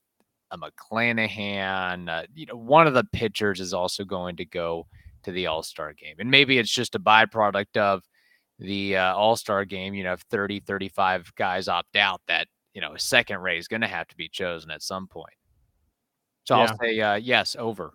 a 0.51 0.59
McClanahan. 0.59 2.09
Uh, 2.09 2.27
you 2.35 2.47
know, 2.47 2.57
one 2.57 2.87
of 2.87 2.95
the 2.95 3.05
pitchers 3.13 3.61
is 3.61 3.73
also 3.73 4.05
going 4.05 4.37
to 4.37 4.45
go 4.45 4.87
to 5.23 5.33
the 5.33 5.47
All 5.47 5.63
Star 5.63 5.93
game, 5.93 6.17
and 6.19 6.31
maybe 6.31 6.59
it's 6.59 6.75
just 6.75 6.97
a 6.97 7.01
byproduct 7.01 7.77
of 7.77 8.03
the 8.59 8.97
uh, 8.97 9.15
All 9.15 9.37
Star 9.37 9.65
game. 9.65 9.95
You 9.95 10.05
know, 10.05 10.13
if 10.13 10.21
30, 10.31 10.61
35 10.61 11.35
guys 11.37 11.69
opt 11.69 11.97
out, 11.97 12.21
that 12.29 12.49
you 12.75 12.81
know, 12.81 12.93
a 12.95 12.99
second 12.99 13.39
Ray 13.39 13.59
is 13.59 13.69
going 13.69 13.83
to 13.83 13.87
have 13.89 14.09
to 14.09 14.17
be 14.17 14.29
chosen 14.29 14.71
at 14.71 14.83
some 14.83 15.07
point. 15.07 15.35
So 16.45 16.57
yeah. 16.57 16.63
I'll 16.63 16.79
say 16.79 17.01
uh, 17.01 17.15
yes, 17.15 17.57
over. 17.59 17.95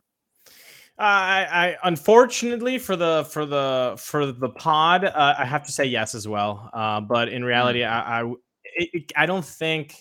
I, 0.97 1.75
I 1.83 1.87
unfortunately 1.87 2.77
for 2.77 2.97
the 2.97 3.25
for 3.31 3.45
the 3.45 3.95
for 3.97 4.25
the 4.25 4.49
pod, 4.49 5.05
uh, 5.05 5.35
I 5.37 5.45
have 5.45 5.65
to 5.65 5.71
say 5.71 5.85
yes 5.85 6.13
as 6.13 6.27
well. 6.27 6.69
Uh, 6.73 6.99
but 6.99 7.29
in 7.29 7.43
reality, 7.43 7.79
mm. 7.79 7.89
I 7.89 8.21
I, 8.21 8.33
it, 8.75 9.11
I 9.15 9.25
don't 9.25 9.45
think 9.45 9.95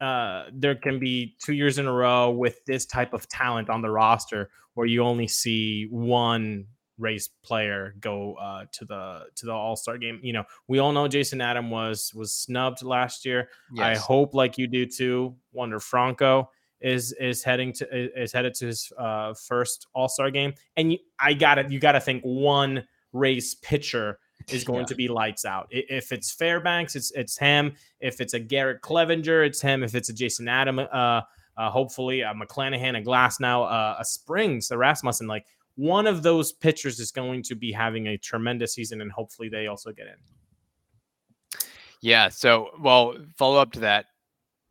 uh, 0.00 0.44
there 0.52 0.76
can 0.76 0.98
be 0.98 1.36
two 1.44 1.52
years 1.52 1.78
in 1.78 1.86
a 1.86 1.92
row 1.92 2.30
with 2.30 2.64
this 2.64 2.86
type 2.86 3.12
of 3.12 3.28
talent 3.28 3.68
on 3.68 3.82
the 3.82 3.90
roster 3.90 4.50
where 4.74 4.86
you 4.86 5.02
only 5.02 5.28
see 5.28 5.88
one 5.90 6.66
Rays 6.98 7.28
player 7.42 7.94
go 8.00 8.34
uh, 8.34 8.66
to 8.72 8.84
the 8.84 9.22
to 9.36 9.46
the 9.46 9.52
All 9.52 9.76
Star 9.76 9.98
game. 9.98 10.20
You 10.22 10.32
know, 10.32 10.44
we 10.68 10.78
all 10.78 10.92
know 10.92 11.08
Jason 11.08 11.40
Adam 11.40 11.70
was 11.70 12.12
was 12.14 12.32
snubbed 12.32 12.82
last 12.82 13.24
year. 13.24 13.48
Yes. 13.72 13.98
I 13.98 14.00
hope, 14.00 14.34
like 14.34 14.58
you 14.58 14.66
do 14.66 14.86
too, 14.86 15.34
Wander 15.52 15.80
Franco 15.80 16.50
is 16.80 17.12
is 17.12 17.42
heading 17.42 17.72
to 17.72 18.20
is 18.22 18.32
headed 18.32 18.54
to 18.54 18.66
his 18.66 18.92
uh, 18.98 19.34
first 19.34 19.86
All 19.94 20.08
Star 20.08 20.30
game, 20.30 20.54
and 20.76 20.92
you, 20.92 20.98
I 21.18 21.34
got 21.34 21.58
it. 21.58 21.70
You 21.70 21.80
got 21.80 21.92
to 21.92 22.00
think 22.00 22.22
one 22.22 22.84
Rays 23.12 23.54
pitcher 23.56 24.18
is 24.50 24.64
going 24.66 24.80
yeah. 24.80 24.86
to 24.86 24.94
be 24.94 25.08
lights 25.08 25.44
out. 25.44 25.66
If 25.70 26.12
it's 26.12 26.30
Fairbanks, 26.30 26.94
it's 26.94 27.10
it's 27.12 27.38
him. 27.38 27.74
If 28.00 28.20
it's 28.20 28.34
a 28.34 28.40
Garrett 28.40 28.82
Cleavinger, 28.82 29.46
it's 29.46 29.60
him. 29.60 29.82
If 29.82 29.94
it's 29.94 30.10
a 30.10 30.14
Jason 30.14 30.46
Adam, 30.46 30.78
uh, 30.78 30.84
uh 30.92 31.22
hopefully 31.56 32.20
a 32.20 32.34
McClanahan, 32.34 33.00
a 33.00 33.02
Glasnow, 33.02 33.70
uh, 33.70 33.96
a 33.98 34.04
Springs, 34.04 34.70
a 34.70 34.78
Rasmussen, 34.78 35.26
like 35.26 35.46
one 35.76 36.06
of 36.06 36.22
those 36.22 36.52
pitchers 36.52 37.00
is 37.00 37.10
going 37.10 37.42
to 37.44 37.54
be 37.54 37.72
having 37.72 38.08
a 38.08 38.18
tremendous 38.18 38.74
season, 38.74 39.00
and 39.00 39.10
hopefully 39.10 39.48
they 39.48 39.66
also 39.66 39.92
get 39.92 40.06
in. 40.06 41.60
Yeah. 42.00 42.28
So, 42.28 42.70
well, 42.80 43.16
follow 43.36 43.58
up 43.58 43.72
to 43.72 43.80
that 43.80 44.06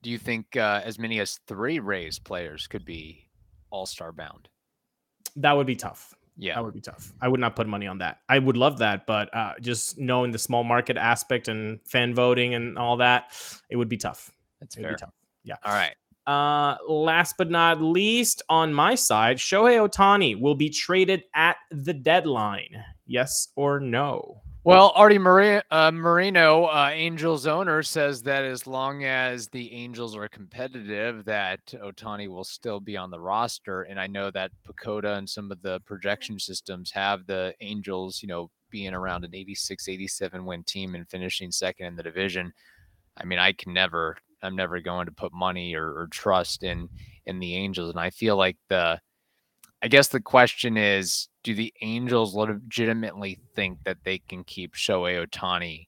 do 0.03 0.09
you 0.09 0.17
think 0.19 0.55
uh, 0.55 0.81
as 0.83 0.99
many 0.99 1.19
as 1.19 1.39
three 1.47 1.79
Rays 1.79 2.19
players 2.19 2.67
could 2.67 2.85
be 2.85 3.25
All 3.71 3.87
Star 3.87 4.11
bound? 4.11 4.49
That 5.37 5.53
would 5.53 5.65
be 5.65 5.77
tough. 5.77 6.13
Yeah, 6.37 6.55
that 6.55 6.63
would 6.63 6.73
be 6.73 6.81
tough. 6.81 7.13
I 7.21 7.27
would 7.27 7.39
not 7.39 7.55
put 7.55 7.67
money 7.67 7.87
on 7.87 7.99
that. 7.99 8.19
I 8.27 8.37
would 8.37 8.57
love 8.57 8.79
that, 8.79 9.07
but 9.07 9.33
uh, 9.33 9.53
just 9.61 9.97
knowing 9.97 10.31
the 10.31 10.39
small 10.39 10.63
market 10.63 10.97
aspect 10.97 11.47
and 11.47 11.79
fan 11.85 12.13
voting 12.13 12.53
and 12.53 12.77
all 12.77 12.97
that, 12.97 13.31
it 13.69 13.77
would 13.77 13.89
be 13.89 13.97
tough. 13.97 14.29
That's 14.59 14.75
fair. 14.75 14.95
tough. 14.95 15.13
Yeah. 15.43 15.55
All 15.63 15.73
right. 15.73 15.95
Uh, 16.25 16.77
last 16.87 17.35
but 17.37 17.49
not 17.49 17.81
least, 17.81 18.41
on 18.49 18.73
my 18.73 18.95
side, 18.95 19.37
Shohei 19.37 19.87
Ohtani 19.87 20.39
will 20.39 20.55
be 20.55 20.69
traded 20.69 21.23
at 21.35 21.57
the 21.71 21.93
deadline. 21.93 22.83
Yes 23.05 23.49
or 23.55 23.79
no? 23.79 24.41
Well, 24.65 24.93
Artie 24.95 25.17
Maria, 25.17 25.61
uh, 25.71 25.91
Moreno, 25.91 26.65
uh, 26.67 26.89
Angels 26.93 27.47
owner, 27.47 27.83
says 27.83 28.23
that 28.23 28.45
as 28.45 28.65
long 28.65 29.03
as 29.03 29.49
the 29.49 29.69
Angels 29.73 30.15
are 30.15 30.29
competitive, 30.29 31.25
that 31.25 31.59
Ohtani 31.83 32.29
will 32.29 32.45
still 32.45 32.79
be 32.79 32.95
on 32.95 33.11
the 33.11 33.19
roster. 33.19 33.81
And 33.81 33.99
I 33.99 34.07
know 34.07 34.31
that 34.31 34.51
PECOTA 34.65 35.17
and 35.17 35.29
some 35.29 35.51
of 35.51 35.61
the 35.61 35.81
projection 35.81 36.39
systems 36.39 36.91
have 36.91 37.25
the 37.25 37.53
Angels, 37.59 38.21
you 38.21 38.29
know, 38.29 38.49
being 38.69 38.93
around 38.93 39.25
an 39.25 39.35
86, 39.35 39.89
87 39.89 40.45
win 40.45 40.63
team 40.63 40.95
and 40.95 41.09
finishing 41.09 41.51
second 41.51 41.87
in 41.87 41.95
the 41.97 42.03
division. 42.03 42.53
I 43.17 43.25
mean, 43.25 43.39
I 43.39 43.51
can 43.51 43.73
never, 43.73 44.15
I'm 44.43 44.55
never 44.55 44.79
going 44.79 45.05
to 45.05 45.11
put 45.11 45.33
money 45.33 45.75
or, 45.75 45.87
or 45.87 46.07
trust 46.11 46.63
in 46.63 46.89
in 47.25 47.39
the 47.39 47.55
Angels. 47.55 47.89
And 47.89 47.99
I 47.99 48.09
feel 48.09 48.35
like 48.35 48.57
the, 48.69 48.99
I 49.81 49.87
guess 49.87 50.09
the 50.09 50.21
question 50.21 50.77
is 50.77 51.29
do 51.43 51.53
the 51.53 51.73
Angels 51.81 52.35
legitimately 52.35 53.39
think 53.55 53.79
that 53.85 53.97
they 54.03 54.19
can 54.19 54.43
keep 54.43 54.75
Shohei 54.75 55.25
Ohtani 55.25 55.87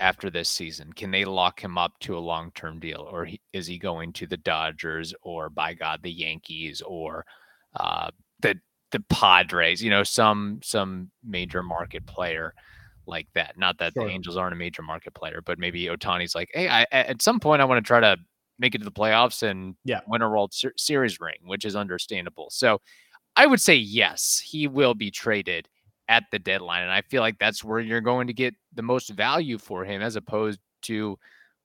after 0.00 0.30
this 0.30 0.48
season? 0.48 0.92
Can 0.92 1.10
they 1.10 1.24
lock 1.24 1.62
him 1.62 1.78
up 1.78 1.92
to 2.00 2.16
a 2.16 2.20
long 2.20 2.50
term 2.54 2.80
deal, 2.80 3.08
or 3.10 3.28
is 3.52 3.66
he 3.66 3.78
going 3.78 4.12
to 4.14 4.26
the 4.26 4.36
Dodgers, 4.36 5.14
or 5.22 5.48
by 5.48 5.74
God, 5.74 6.00
the 6.02 6.12
Yankees, 6.12 6.82
or 6.84 7.24
uh, 7.76 8.10
the 8.40 8.56
the 8.90 9.00
Padres? 9.08 9.82
You 9.82 9.90
know, 9.90 10.02
some 10.02 10.60
some 10.62 11.10
major 11.24 11.62
market 11.62 12.06
player 12.06 12.52
like 13.06 13.28
that. 13.34 13.58
Not 13.58 13.78
that 13.78 13.94
sure. 13.94 14.04
the 14.04 14.10
Angels 14.10 14.36
aren't 14.36 14.54
a 14.54 14.56
major 14.56 14.82
market 14.82 15.14
player, 15.14 15.40
but 15.44 15.58
maybe 15.58 15.86
Ohtani's 15.86 16.34
like, 16.34 16.50
hey, 16.52 16.68
I, 16.68 16.86
at 16.92 17.22
some 17.22 17.40
point 17.40 17.62
I 17.62 17.64
want 17.64 17.84
to 17.84 17.86
try 17.86 18.00
to 18.00 18.16
make 18.58 18.74
it 18.74 18.78
to 18.78 18.84
the 18.84 18.92
playoffs 18.92 19.42
and 19.42 19.74
yeah. 19.84 20.00
win 20.06 20.22
a 20.22 20.28
World 20.28 20.54
Series 20.76 21.20
ring, 21.20 21.38
which 21.44 21.64
is 21.64 21.74
understandable. 21.76 22.48
So 22.50 22.80
I 23.36 23.46
would 23.46 23.60
say 23.60 23.74
yes, 23.74 24.42
he 24.44 24.68
will 24.68 24.94
be 24.94 25.10
traded 25.10 25.68
at 26.08 26.24
the 26.30 26.38
deadline. 26.38 26.82
And 26.82 26.92
I 26.92 27.02
feel 27.02 27.22
like 27.22 27.38
that's 27.38 27.64
where 27.64 27.80
you're 27.80 28.00
going 28.00 28.26
to 28.26 28.32
get 28.32 28.54
the 28.74 28.82
most 28.82 29.10
value 29.10 29.58
for 29.58 29.84
him 29.84 30.02
as 30.02 30.16
opposed 30.16 30.60
to 30.82 31.18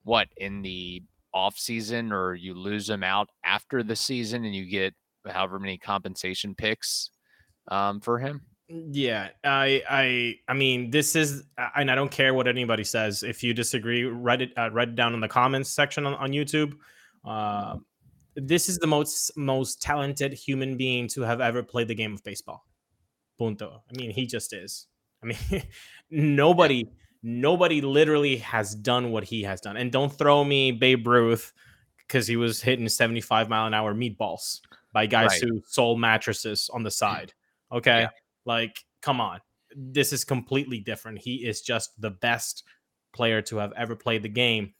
what 0.03 0.27
in 0.37 0.61
the 0.61 1.03
off 1.33 1.57
season 1.57 2.11
or 2.11 2.33
you 2.33 2.53
lose 2.53 2.89
him 2.89 3.03
out 3.03 3.29
after 3.43 3.83
the 3.83 3.95
season 3.95 4.45
and 4.45 4.55
you 4.55 4.65
get 4.65 4.93
however 5.27 5.59
many 5.59 5.77
compensation 5.77 6.55
picks 6.55 7.11
um, 7.67 7.99
for 7.99 8.17
him. 8.17 8.41
Yeah, 8.69 9.29
I, 9.45 9.81
I, 9.89 10.35
I 10.49 10.53
mean, 10.53 10.89
this 10.91 11.15
is, 11.15 11.43
and 11.75 11.89
I 11.89 11.95
don't 11.95 12.11
care 12.11 12.33
what 12.33 12.47
anybody 12.47 12.83
says. 12.83 13.23
If 13.23 13.41
you 13.41 13.53
disagree, 13.53 14.03
write 14.03 14.41
it, 14.41 14.51
uh, 14.57 14.69
write 14.71 14.89
it 14.89 14.95
down 14.95 15.13
in 15.13 15.21
the 15.21 15.27
comments 15.27 15.69
section 15.69 16.05
on, 16.05 16.15
on 16.15 16.31
YouTube. 16.31 16.73
Uh, 17.23 17.77
this 18.35 18.69
is 18.69 18.77
the 18.77 18.87
most 18.87 19.35
most 19.35 19.81
talented 19.81 20.31
human 20.31 20.77
being 20.77 21.07
to 21.07 21.21
have 21.21 21.41
ever 21.41 21.63
played 21.63 21.87
the 21.87 21.95
game 21.95 22.13
of 22.13 22.23
baseball. 22.23 22.65
Punto. 23.37 23.81
I 23.89 23.97
mean, 23.97 24.11
he 24.11 24.25
just 24.25 24.53
is. 24.53 24.87
I 25.23 25.27
mean, 25.27 25.63
nobody, 26.11 26.87
nobody 27.23 27.81
literally 27.81 28.37
has 28.37 28.75
done 28.75 29.11
what 29.11 29.23
he 29.23 29.43
has 29.43 29.61
done. 29.61 29.77
And 29.77 29.91
don't 29.91 30.11
throw 30.11 30.43
me 30.43 30.71
Babe 30.71 31.07
Ruth 31.07 31.53
because 31.99 32.27
he 32.27 32.35
was 32.35 32.61
hitting 32.61 32.87
75 32.87 33.49
mile 33.49 33.65
an 33.65 33.73
hour 33.73 33.93
meatballs 33.93 34.61
by 34.93 35.05
guys 35.05 35.31
right. 35.31 35.41
who 35.43 35.61
sold 35.67 35.99
mattresses 35.99 36.69
on 36.73 36.83
the 36.83 36.91
side. 36.91 37.33
Okay. 37.71 38.01
Yeah. 38.01 38.09
Like, 38.47 38.83
come 39.01 39.21
on. 39.21 39.41
This 39.75 40.11
is 40.11 40.23
completely 40.23 40.79
different. 40.79 41.19
He 41.19 41.45
is 41.45 41.61
just 41.61 42.01
the 42.01 42.09
best 42.09 42.63
player 43.13 43.41
to 43.43 43.57
have 43.57 43.73
ever 43.77 43.95
played 43.95 44.23
the 44.23 44.29
game 44.29 44.73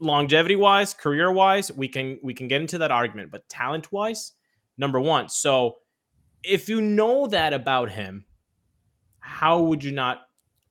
longevity 0.00 0.54
wise, 0.54 0.94
career 0.94 1.32
wise, 1.32 1.72
we 1.72 1.88
can 1.88 2.20
we 2.22 2.32
can 2.32 2.46
get 2.46 2.60
into 2.60 2.78
that 2.78 2.92
argument, 2.92 3.32
but 3.32 3.48
talent 3.48 3.90
wise, 3.90 4.32
number 4.76 5.00
one. 5.00 5.28
So 5.28 5.78
if 6.44 6.68
you 6.68 6.80
know 6.80 7.26
that 7.26 7.52
about 7.52 7.90
him, 7.90 8.24
how 9.18 9.60
would 9.62 9.82
you 9.82 9.90
not 9.90 10.20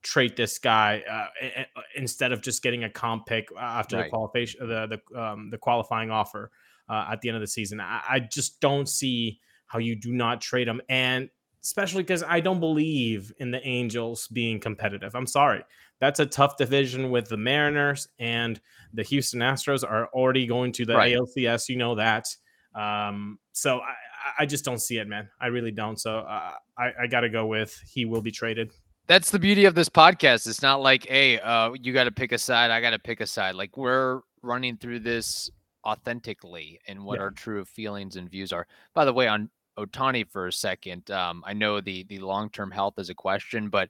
trade 0.02 0.38
this 0.38 0.58
guy 0.60 1.04
uh, 1.12 1.64
instead 1.98 2.32
of 2.32 2.42
just 2.42 2.64
getting 2.64 2.86
a 2.86 2.90
comp 2.90 3.26
pick 3.26 3.50
after 3.60 3.98
right. 3.98 4.04
the 4.04 4.10
qualification, 4.10 4.66
the 4.66 5.02
the 5.12 5.22
um, 5.22 5.50
the 5.50 5.58
qualifying 5.58 6.10
offer? 6.10 6.50
uh, 6.90 7.08
at 7.12 7.22
the 7.22 7.30
end 7.30 7.36
of 7.36 7.42
the 7.42 7.48
season. 7.48 7.80
I, 7.80 8.02
I 8.08 8.20
just 8.20 8.60
don't 8.60 8.88
see 8.88 9.40
how 9.66 9.80
you 9.80 9.96
do 9.96 10.14
not 10.14 10.42
trade 10.42 10.68
him, 10.68 10.82
and 10.90 11.30
especially 11.64 12.04
because 12.04 12.24
I 12.24 12.40
don't 12.40 12.60
believe 12.60 13.32
in 13.40 13.52
the 13.52 13.66
Angels 13.68 14.28
being 14.28 14.60
competitive. 14.60 15.16
I'm 15.16 15.28
sorry. 15.28 15.64
That's 16.00 16.20
a 16.20 16.26
tough 16.26 16.58
division 16.58 17.10
with 17.10 17.28
the 17.28 17.38
Mariners 17.38 18.08
and 18.20 18.60
the 18.94 19.04
Houston 19.04 19.40
Astros 19.40 19.84
are 19.84 20.08
already 20.08 20.46
going 20.46 20.72
to 20.74 20.86
the 20.86 20.96
right. 20.96 21.16
ALCS. 21.16 21.70
You 21.70 21.78
know 21.78 21.96
that. 21.96 22.28
Um, 22.76 23.40
so 23.54 23.80
I, 23.80 24.44
I 24.44 24.46
just 24.46 24.64
don't 24.64 24.80
see 24.80 24.98
it, 24.98 25.08
man. 25.08 25.30
I 25.42 25.48
really 25.48 25.72
don't. 25.72 26.00
So 26.00 26.20
uh, 26.20 26.52
I, 26.78 26.92
I 27.02 27.08
got 27.08 27.22
to 27.22 27.30
go 27.30 27.48
with 27.48 27.80
he 27.92 28.06
will 28.06 28.22
be 28.22 28.32
traded. 28.32 28.72
That's 29.08 29.32
the 29.32 29.40
beauty 29.40 29.66
of 29.66 29.74
this 29.74 29.90
podcast. 29.90 30.48
It's 30.48 30.62
not 30.62 30.82
like, 30.82 31.08
hey, 31.08 31.40
uh, 31.40 31.72
you 31.82 31.94
got 31.94 32.04
to 32.04 32.12
pick 32.12 32.34
a 32.34 32.38
side. 32.38 32.72
I 32.72 32.82
got 32.82 32.92
to 32.92 33.00
pick 33.00 33.22
a 33.22 33.28
side. 33.28 33.56
Like 33.56 33.78
we're 33.78 34.22
running 34.42 34.78
through 34.78 35.00
this 35.00 35.50
authentically 35.86 36.80
and 36.88 37.04
what 37.04 37.18
yeah. 37.18 37.24
our 37.24 37.32
true 37.32 37.64
feelings 37.64 38.18
and 38.18 38.30
views 38.30 38.52
are. 38.52 38.68
By 38.94 39.06
the 39.06 39.14
way, 39.14 39.28
on 39.28 39.50
Ohtani 39.78 40.30
for 40.30 40.48
a 40.48 40.52
second, 40.52 41.10
um, 41.12 41.44
I 41.46 41.54
know 41.54 41.82
the 41.82 42.04
the 42.04 42.20
long 42.20 42.50
term 42.50 42.72
health 42.72 42.96
is 42.98 43.10
a 43.10 43.16
question, 43.16 43.70
but 43.70 43.90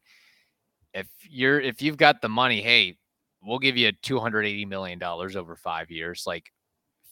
if 0.94 1.08
you're 1.30 1.60
if 1.60 1.82
you've 1.82 1.98
got 1.98 2.22
the 2.22 2.30
money, 2.30 2.62
hey, 2.62 2.98
we'll 3.42 3.60
give 3.60 3.78
you 3.78 3.92
280 3.92 4.66
million 4.66 5.00
dollars 5.00 5.36
over 5.36 5.56
five 5.56 5.92
years. 5.92 6.24
Like 6.26 6.52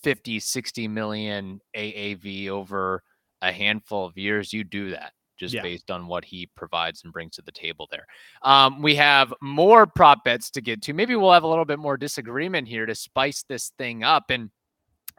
50, 0.03 0.39
60 0.39 0.87
million 0.87 1.59
AAV 1.75 2.49
over 2.49 3.01
a 3.41 3.51
handful 3.51 4.05
of 4.05 4.17
years, 4.17 4.53
you 4.53 4.63
do 4.63 4.91
that 4.91 5.13
just 5.37 5.53
yeah. 5.53 5.61
based 5.61 5.91
on 5.91 6.07
what 6.07 6.23
he 6.23 6.49
provides 6.55 7.03
and 7.03 7.11
brings 7.11 7.35
to 7.35 7.41
the 7.41 7.51
table 7.51 7.87
there. 7.91 8.05
Um, 8.41 8.81
we 8.81 8.95
have 8.95 9.33
more 9.41 9.85
prop 9.85 10.23
bets 10.23 10.49
to 10.51 10.61
get 10.61 10.81
to. 10.83 10.93
Maybe 10.93 11.15
we'll 11.15 11.33
have 11.33 11.43
a 11.43 11.47
little 11.47 11.65
bit 11.65 11.79
more 11.79 11.97
disagreement 11.97 12.67
here 12.67 12.85
to 12.85 12.95
spice 12.95 13.43
this 13.47 13.71
thing 13.77 14.03
up. 14.03 14.25
And 14.29 14.49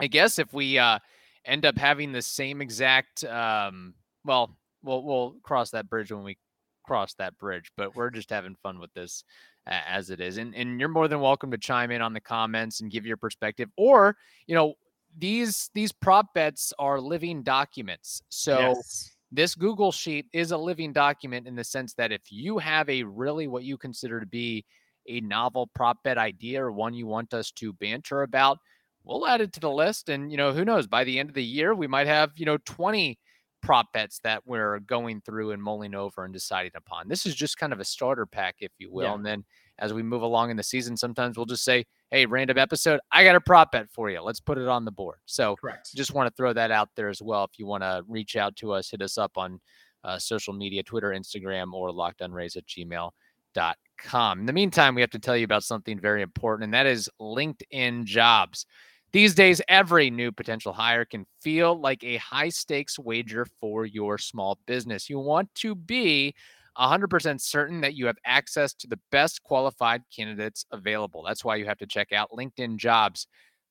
I 0.01 0.07
guess 0.07 0.39
if 0.39 0.53
we 0.53 0.79
uh, 0.79 0.99
end 1.47 1.65
up 1.65 1.79
having 1.79 2.12
the 2.12 2.23
same 2.23 2.61
exact, 2.61 3.25
um, 3.25 3.95
well, 4.25 4.57
we'll 4.83 5.03
we'll 5.03 5.37
cross 5.43 5.71
that 5.71 5.88
bridge 5.88 6.12
when 6.12 6.25
we 6.25 6.37
cross 6.85 7.15
that 7.15 7.38
bridge. 7.38 7.71
But 7.76 7.97
we're 7.97 8.11
just 8.11 8.31
having 8.31 8.57
fun 8.62 8.79
with 8.79 8.93
this 8.95 9.25
as 9.67 10.11
it 10.11 10.21
is. 10.21 10.38
And 10.38 10.55
and 10.55 10.79
you're 10.79 10.88
more 10.88 11.09
than 11.09 11.21
welcome 11.21 11.50
to 11.50 11.59
chime 11.59 11.91
in 11.91 12.03
on 12.03 12.12
the 12.12 12.21
comments 12.21 12.81
and 12.81 12.91
give 12.91 13.07
your 13.07 13.17
perspective 13.17 13.71
or, 13.76 14.17
you 14.47 14.55
know, 14.55 14.75
these 15.19 15.71
these 15.75 15.93
prop 15.93 16.33
bets 16.35 16.73
are 16.79 17.00
living 17.00 17.43
documents. 17.43 18.23
So 18.29 18.59
yes. 18.59 19.11
this 19.33 19.55
Google 19.55 19.93
sheet 19.93 20.26
is 20.33 20.53
a 20.53 20.59
living 20.59 20.93
document 20.93 21.47
in 21.47 21.57
the 21.57 21.65
sense 21.65 21.95
that 21.95 22.12
if 22.12 22.23
you 22.31 22.59
have 22.59 22.88
a 22.88 23.03
really 23.03 23.49
what 23.49 23.65
you 23.65 23.76
consider 23.76 24.21
to 24.21 24.26
be 24.26 24.65
a 25.09 25.21
novel 25.21 25.69
prop 25.75 26.03
bet 26.03 26.19
idea 26.19 26.62
or 26.62 26.73
one 26.73 26.93
you 26.93 27.07
want 27.07 27.33
us 27.33 27.50
to 27.53 27.73
banter 27.75 28.23
about, 28.23 28.59
we'll 29.07 29.27
add 29.27 29.41
it 29.41 29.53
to 29.55 29.61
the 29.61 29.71
list 29.71 30.09
and 30.09 30.31
you 30.31 30.37
know, 30.37 30.53
who 30.53 30.65
knows, 30.65 30.87
by 30.87 31.05
the 31.05 31.19
end 31.19 31.31
of 31.31 31.35
the 31.35 31.45
year 31.45 31.75
we 31.75 31.87
might 31.87 32.07
have, 32.07 32.33
you 32.37 32.45
know, 32.45 32.59
20 32.65 33.19
prop 33.63 33.93
bets 33.93 34.21
that 34.23 34.47
we're 34.47 34.79
going 34.81 35.21
through 35.23 35.51
and 35.51 35.63
mulling 35.63 35.95
over 35.95 36.25
and 36.25 36.33
deciding 36.33 36.73
upon. 36.77 37.09
This 37.09 37.27
is 37.27 37.35
just 37.35 37.59
kind 37.59 37.73
of 37.73 37.81
a 37.81 37.85
starter 37.85 38.27
pack, 38.27 38.57
if 38.61 38.71
you 38.79 38.93
will. 38.93 39.05
Yeah. 39.05 39.15
And 39.15 39.27
then 39.27 39.45
as 39.79 39.93
we 39.93 40.03
move 40.03 40.23
along 40.23 40.51
in 40.51 40.57
the 40.57 40.63
season, 40.63 40.97
sometimes 40.97 41.37
we'll 41.37 41.47
just 41.47 41.65
say, 41.65 41.85
hey, 42.11 42.27
random 42.27 42.59
episode, 42.59 43.01
I 43.11 43.25
got 43.25 43.35
a 43.37 43.41
prop 43.41 43.73
bet 43.73 43.91
for 43.91 44.09
you. 44.09 44.21
Let's 44.21 44.41
put 44.41 44.59
it 44.59 44.69
on 44.69 44.85
the 44.85 44.93
board. 44.93 45.19
So 45.27 45.57
Correct. 45.57 45.91
just 45.95 46.15
want 46.15 46.29
to 46.29 46.35
throw 46.37 46.53
that 46.53 46.71
out 46.71 46.91
there 46.97 47.09
as 47.09 47.21
well. 47.21 47.45
If 47.45 47.59
you 47.59 47.67
want 47.67 47.83
to 47.83 48.03
reach 48.07 48.37
out 48.37 48.55
to 48.57 48.73
us, 48.73 48.91
hit 48.91 49.03
us 49.03 49.19
up 49.19 49.33
on 49.37 49.61
uh, 50.05 50.19
social 50.19 50.55
media, 50.55 50.83
Twitter, 50.83 51.11
Instagram, 51.11 51.73
or 51.73 51.91
lockedonrays 51.91 52.57
at 52.57 52.67
gmail.com. 52.67 54.41
In 54.41 54.47
the 54.47 54.53
meantime, 54.53 54.95
we 54.95 55.01
have 55.01 55.11
to 55.11 55.19
tell 55.19 55.37
you 55.37 55.45
about 55.45 55.65
something 55.65 55.99
very 55.99 56.23
important, 56.23 56.65
and 56.65 56.75
that 56.75 56.87
is 56.87 57.11
LinkedIn 57.21 58.05
jobs. 58.05 58.67
These 59.13 59.35
days, 59.35 59.63
every 59.69 60.11
new 60.11 60.31
potential 60.33 60.73
hire 60.73 61.05
can 61.05 61.27
feel 61.41 61.79
like 61.81 62.05
a 62.05 62.17
high 62.19 62.51
stakes 62.51 62.99
wager 62.99 63.47
for 63.61 63.87
your 63.87 64.19
small 64.19 64.59
business. 64.67 65.09
You 65.09 65.19
want 65.19 65.55
to 65.57 65.75
be 65.75 66.35
100% 66.77 67.40
certain 67.40 67.81
that 67.81 67.95
you 67.95 68.07
have 68.07 68.19
access 68.27 68.75
to 68.75 68.87
the 68.87 68.99
best 69.11 69.42
qualified 69.42 70.03
candidates 70.14 70.66
available. 70.71 71.23
That's 71.27 71.45
why 71.45 71.57
you 71.57 71.64
have 71.66 71.79
to 71.79 71.87
check 71.87 72.12
out 72.12 72.31
LinkedIn 72.31 72.77
Jobs. 72.77 73.27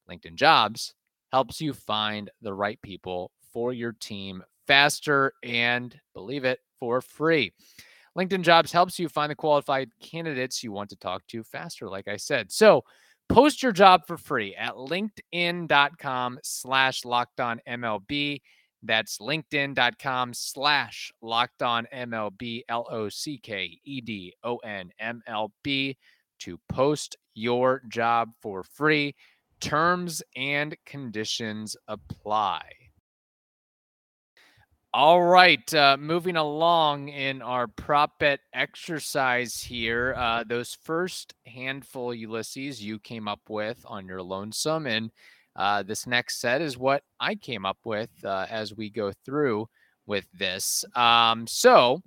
LinkedIn 0.10 0.36
Jobs 0.36 0.94
helps 1.32 1.62
you 1.62 1.74
find 1.74 2.32
the 2.42 2.54
right 2.54 2.82
people 2.82 3.32
for 3.54 3.74
your 3.74 3.94
team 4.00 4.44
faster 4.66 5.34
and, 5.44 6.00
believe 6.14 6.46
it, 6.46 6.60
for 6.80 7.02
free. 7.02 7.54
LinkedIn 8.18 8.42
Jobs 8.42 8.72
helps 8.72 8.98
you 8.98 9.10
find 9.10 9.30
the 9.30 9.36
qualified 9.36 9.90
candidates 10.02 10.64
you 10.64 10.72
want 10.72 10.90
to 10.90 10.96
talk 10.96 11.26
to 11.28 11.44
faster, 11.44 11.90
like 11.90 12.08
I 12.08 12.18
said. 12.18 12.52
So, 12.52 12.84
Post 13.30 13.64
your 13.64 13.72
job 13.72 14.06
for 14.08 14.18
free 14.18 14.56
at 14.56 14.76
linkedin.com 14.76 16.40
slash 16.44 17.04
locked 17.04 17.40
on 17.40 17.60
MLB. 17.68 18.42
That's 18.84 19.18
linkedin.com 19.18 20.34
slash 20.34 21.12
locked 21.22 21.64
on 21.64 21.88
MLB, 21.94 22.62
L 22.70 22.88
O 22.90 23.10
C 23.10 23.38
K 23.38 23.80
E 23.84 24.02
D 24.02 24.34
O 24.44 24.58
N 24.58 24.92
M 25.00 25.22
L 25.28 25.52
B 25.64 25.98
to 26.40 26.60
post 26.70 27.18
your 27.34 27.82
job 27.90 28.30
for 28.42 28.64
free. 28.64 29.16
Terms 29.60 30.22
and 30.36 30.76
conditions 30.86 31.76
apply. 31.88 32.85
All 34.98 35.22
right, 35.22 35.74
uh, 35.74 35.98
moving 36.00 36.38
along 36.38 37.10
in 37.10 37.42
our 37.42 37.68
prop 37.68 38.18
bet 38.18 38.40
exercise 38.54 39.60
here. 39.60 40.16
Uh, 40.18 40.46
those 40.48 40.78
first 40.84 41.34
handful, 41.46 42.16
Ulises, 42.16 42.80
you 42.80 42.98
came 43.00 43.28
up 43.28 43.42
with 43.50 43.84
on 43.84 44.08
your 44.08 44.22
lonesome, 44.22 44.88
and 44.88 45.12
uh, 45.58 45.84
this 45.84 46.08
next 46.08 46.40
set 46.40 46.62
is 46.62 46.78
what 46.78 47.04
I 47.20 47.36
came 47.36 47.66
up 47.66 47.80
with 47.84 48.10
uh, 48.24 48.46
as 48.50 48.74
we 48.74 48.90
go 48.90 49.12
through 49.26 49.68
with 50.06 50.28
this. 50.32 50.86
Um, 50.96 51.46
so 51.46 52.02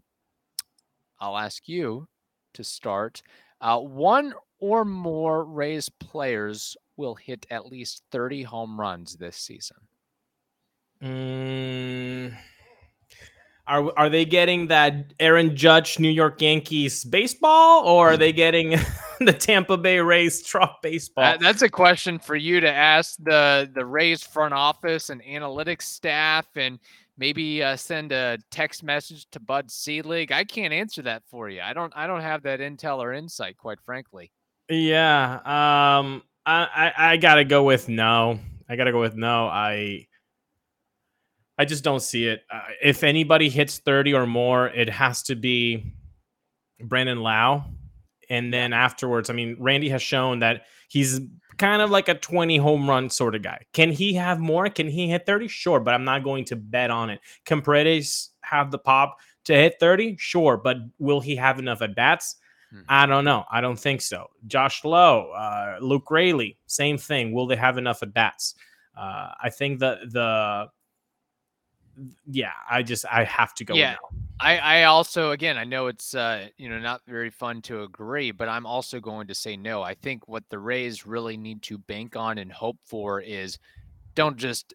I'll 1.21 1.37
ask 1.37 1.69
you 1.69 2.09
to 2.55 2.65
start. 2.65 3.21
Uh, 3.61 3.81
one 3.81 4.33
or 4.61 4.87
more 4.87 5.45
Rays 5.45 5.91
players 5.91 6.75
will 6.97 7.17
hit 7.17 7.45
at 7.51 7.67
least 7.67 8.03
30 8.13 8.45
home 8.45 8.81
runs 8.81 9.15
this 9.17 9.37
season. 9.37 9.77
Mm 11.03 12.35
are 13.69 13.93
are 13.99 14.09
they 14.09 14.25
getting 14.25 14.69
that 14.69 15.13
Aaron 15.21 15.55
Judge 15.55 15.99
New 15.99 16.09
York 16.09 16.41
Yankees 16.41 17.05
baseball, 17.05 17.85
or 17.85 18.11
are 18.13 18.17
they 18.17 18.33
getting 18.33 18.71
the 19.21 19.33
Tampa 19.33 19.77
Bay 19.77 20.01
Rays 20.01 20.43
Trop 20.43 20.83
baseball? 20.83 21.37
That's 21.39 21.63
a 21.63 21.69
question 21.69 22.19
for 22.19 22.35
you 22.35 22.61
to 22.61 22.71
ask 22.71 23.17
the 23.23 23.71
the 23.73 23.85
Rays 23.85 24.23
front 24.23 24.55
office 24.55 25.11
and 25.11 25.23
analytics 25.23 25.83
staff, 25.83 26.47
and 26.57 26.79
maybe 27.19 27.63
uh, 27.63 27.77
send 27.77 28.13
a 28.13 28.39
text 28.51 28.83
message 28.83 29.29
to 29.31 29.41
Bud 29.41 29.71
Selig. 29.71 30.33
I 30.33 30.45
can't 30.45 30.73
answer 30.73 31.03
that 31.03 31.23
for 31.31 31.49
you. 31.49 31.61
I 31.61 31.75
don't 31.75 31.93
I 31.95 32.07
don't 32.07 32.23
have 32.23 32.43
that 32.45 32.61
intel 32.61 32.99
or 32.99 33.13
insight, 33.13 33.59
quite 33.59 33.81
frankly. 33.85 34.33
Yeah, 34.71 35.35
um, 35.45 36.23
I, 36.45 36.93
I, 36.97 37.13
I 37.13 37.17
gotta 37.19 37.45
go 37.45 37.63
with 37.63 37.89
no. 37.89 38.39
I 38.69 38.77
gotta 38.77 38.93
go 38.93 39.01
with 39.01 39.17
no. 39.17 39.47
I 39.47 40.07
I 41.59 41.65
just 41.65 41.83
don't 41.83 42.01
see 42.01 42.27
it. 42.27 42.45
Uh, 42.51 42.63
if 42.83 43.03
anybody 43.03 43.49
hits 43.49 43.79
30 43.79 44.15
or 44.15 44.27
more, 44.27 44.69
it 44.69 44.89
has 44.89 45.23
to 45.25 45.35
be 45.35 45.93
Brandon 46.81 47.21
Lowe. 47.21 47.65
And 48.31 48.53
then 48.53 48.73
afterwards, 48.73 49.29
I 49.29 49.33
mean, 49.33 49.57
Randy 49.59 49.89
has 49.89 50.03
shown 50.03 50.39
that 50.41 50.67
he's 50.89 51.21
kind 51.57 51.83
of 51.83 51.91
like 51.91 52.09
a 52.09 52.15
20 52.15 52.57
home 52.59 52.89
run 52.89 53.11
sort 53.11 53.35
of 53.35 53.43
guy. 53.43 53.65
Can 53.73 53.91
he 53.91 54.15
have 54.15 54.39
more? 54.39 54.69
Can 54.69 54.87
he 54.87 55.09
hit 55.09 55.27
30? 55.27 55.49
Sure, 55.49 55.81
but 55.81 55.95
I'm 55.95 56.05
not 56.05 56.23
going 56.23 56.45
to 56.47 56.57
bet 56.57 56.91
on 56.91 57.11
it. 57.11 57.21
Can 57.45 57.61
Paredes 57.61 58.31
have 58.43 58.71
the 58.71 58.79
pop 58.79 59.17
to 59.45 59.55
hit 59.55 59.77
30? 59.81 60.17
Sure, 60.19 60.57
but 60.57 60.77
will 60.99 61.21
he 61.21 61.35
have 61.37 61.59
enough 61.59 61.83
at 61.83 61.97
bats? 61.97 62.37
Hmm. 62.71 62.81
I 62.89 63.07
don't 63.07 63.25
know. 63.25 63.45
I 63.51 63.61
don't 63.61 63.79
think 63.79 64.01
so. 64.01 64.29
Josh 64.47 64.85
Lowe, 64.85 65.33
uh, 65.33 65.79
Luke 65.81 66.11
Raley, 66.11 66.59
same 66.67 66.99
thing. 66.99 67.33
Will 67.33 67.47
they 67.47 67.57
have 67.57 67.79
enough 67.79 68.03
at 68.03 68.15
bats? 68.15 68.55
Uh, 68.97 69.33
I 69.43 69.51
think 69.51 69.81
that 69.81 69.99
the 70.11 70.69
yeah, 72.27 72.53
I 72.71 72.83
just 72.83 73.05
I 73.11 73.25
have 73.25 73.55
to 73.55 73.65
go. 73.65 73.75
Yeah, 73.75 73.97
I 74.41 74.59
I 74.59 74.85
also 74.85 75.33
again 75.33 75.57
I 75.59 75.65
know 75.65 75.87
it's 75.87 76.15
uh 76.15 76.49
you 76.57 76.69
know 76.69 76.79
not 76.79 77.03
very 77.07 77.31
fun 77.31 77.63
to 77.63 77.83
agree, 77.83 78.31
but 78.31 78.49
I'm 78.49 78.67
also 78.67 79.01
going 79.01 79.27
to 79.29 79.35
say 79.35 79.57
no. 79.57 79.83
I 79.83 79.95
think 79.95 80.29
what 80.29 80.45
the 80.51 80.59
Rays 80.59 81.07
really 81.07 81.37
need 81.37 81.63
to 81.63 81.79
bank 81.79 82.17
on 82.17 82.39
and 82.39 82.53
hope 82.53 82.79
for 82.85 83.21
is 83.21 83.59
don't 84.15 84.37
just 84.37 84.75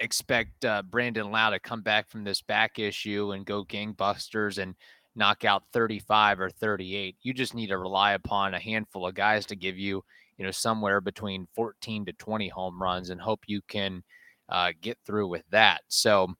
expect 0.00 0.64
uh, 0.64 0.82
Brandon 0.82 1.30
Lowe 1.30 1.50
to 1.50 1.60
come 1.60 1.82
back 1.82 2.10
from 2.10 2.24
this 2.24 2.42
back 2.42 2.78
issue 2.78 3.32
and 3.32 3.46
go 3.46 3.64
gangbusters 3.64 4.58
and 4.58 4.74
knock 5.14 5.44
out 5.44 5.62
35 5.72 6.40
or 6.40 6.50
38. 6.50 7.16
You 7.22 7.32
just 7.32 7.54
need 7.54 7.68
to 7.68 7.78
rely 7.78 8.12
upon 8.12 8.54
a 8.54 8.60
handful 8.60 9.06
of 9.06 9.14
guys 9.14 9.46
to 9.46 9.56
give 9.56 9.78
you, 9.78 10.02
you 10.36 10.44
know, 10.44 10.50
somewhere 10.50 11.00
between 11.00 11.46
14 11.54 12.06
to 12.06 12.12
20 12.14 12.48
home 12.48 12.82
runs 12.82 13.10
and 13.10 13.20
hope 13.20 13.40
you 13.46 13.60
can 13.68 14.02
uh, 14.48 14.72
get 14.80 14.98
through 15.06 15.28
with 15.28 15.44
that. 15.50 15.82
So, 15.88 16.34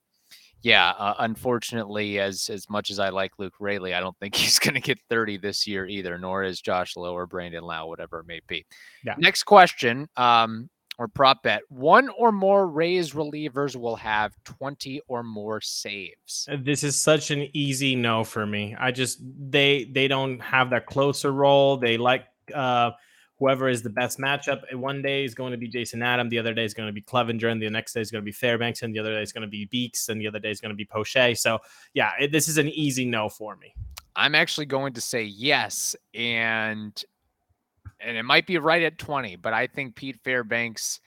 yeah, 0.63 0.91
uh, 0.97 1.15
unfortunately, 1.19 2.19
as 2.19 2.49
as 2.49 2.69
much 2.69 2.89
as 2.89 2.97
I 2.97 3.09
like 3.09 3.33
Luke 3.37 3.55
Raley, 3.59 3.93
I 3.93 3.99
don't 3.99 4.17
think 4.19 4.33
he's 4.43 4.57
going 4.57 4.73
to 4.73 4.79
get 4.79 4.97
30 5.09 5.37
this 5.37 5.67
year 5.67 5.85
either. 5.85 6.17
Nor 6.17 6.43
is 6.43 6.61
Josh 6.61 6.95
Lowe 6.95 7.13
or 7.13 7.27
Brandon 7.27 7.63
Lowe, 7.63 7.85
whatever 7.85 8.21
it 8.21 8.27
may 8.27 8.39
be. 8.47 8.65
Yeah. 9.05 9.15
Next 9.17 9.43
question. 9.43 10.07
Um, 10.17 10.69
or 10.99 11.07
prop 11.07 11.41
bet, 11.41 11.63
one 11.69 12.07
or 12.17 12.31
more 12.31 12.67
Rays 12.67 13.13
relievers 13.13 13.75
will 13.75 13.95
have 13.95 14.31
20 14.45 15.01
or 15.07 15.23
more 15.23 15.59
saves. 15.59 16.47
Uh, 16.49 16.57
This 16.61 16.83
is 16.83 16.99
such 16.99 17.31
an 17.31 17.49
easy 17.53 17.95
no 17.95 18.23
for 18.23 18.45
me. 18.45 18.75
I 18.79 18.91
just 18.91 19.19
they 19.49 19.85
they 19.85 20.07
don't 20.07 20.39
have 20.39 20.69
that 20.69 20.85
closer 20.85 21.31
role. 21.31 21.77
They 21.77 21.97
like 21.97 22.25
uh 22.53 22.91
whoever 23.43 23.67
is 23.67 23.81
the 23.81 23.89
best 23.89 24.19
matchup. 24.19 24.61
Uh, 24.71 24.77
One 24.77 25.01
day 25.01 25.25
is 25.25 25.35
going 25.35 25.51
to 25.51 25.57
be 25.57 25.67
Jason 25.67 26.01
Adam, 26.01 26.29
the 26.29 26.39
other 26.39 26.53
day 26.53 26.63
is 26.63 26.73
going 26.73 26.87
to 26.87 26.93
be 26.93 27.01
Cleavinger, 27.01 27.51
and 27.51 27.61
the 27.61 27.69
next 27.69 27.91
day 27.91 27.99
is 27.99 28.09
going 28.09 28.21
to 28.21 28.25
be 28.25 28.31
Fairbanks, 28.31 28.83
and 28.83 28.95
the 28.95 28.99
other 28.99 29.13
day 29.13 29.21
is 29.21 29.33
going 29.33 29.41
to 29.41 29.49
be 29.49 29.65
Beeks, 29.65 30.07
and 30.07 30.21
the 30.21 30.27
other 30.27 30.39
day 30.39 30.49
is 30.49 30.61
going 30.61 30.69
to 30.69 30.75
be 30.75 30.85
Poche. 30.85 31.35
So 31.35 31.59
yeah, 31.93 32.11
it, 32.21 32.31
this 32.31 32.47
is 32.47 32.57
an 32.57 32.69
easy 32.69 33.03
no 33.03 33.27
for 33.27 33.57
me. 33.57 33.75
I'm 34.15 34.33
actually 34.33 34.67
going 34.67 34.93
to 34.93 35.01
say 35.01 35.23
yes, 35.23 35.93
and 36.13 37.03
and 37.99 38.15
it 38.15 38.23
might 38.23 38.47
be 38.47 38.57
right 38.59 38.83
at 38.83 38.97
20, 38.97 39.35
but 39.37 39.51
I 39.51 39.67
think 39.67 39.95
Pete 39.95 40.19
Fairbanks 40.23 41.01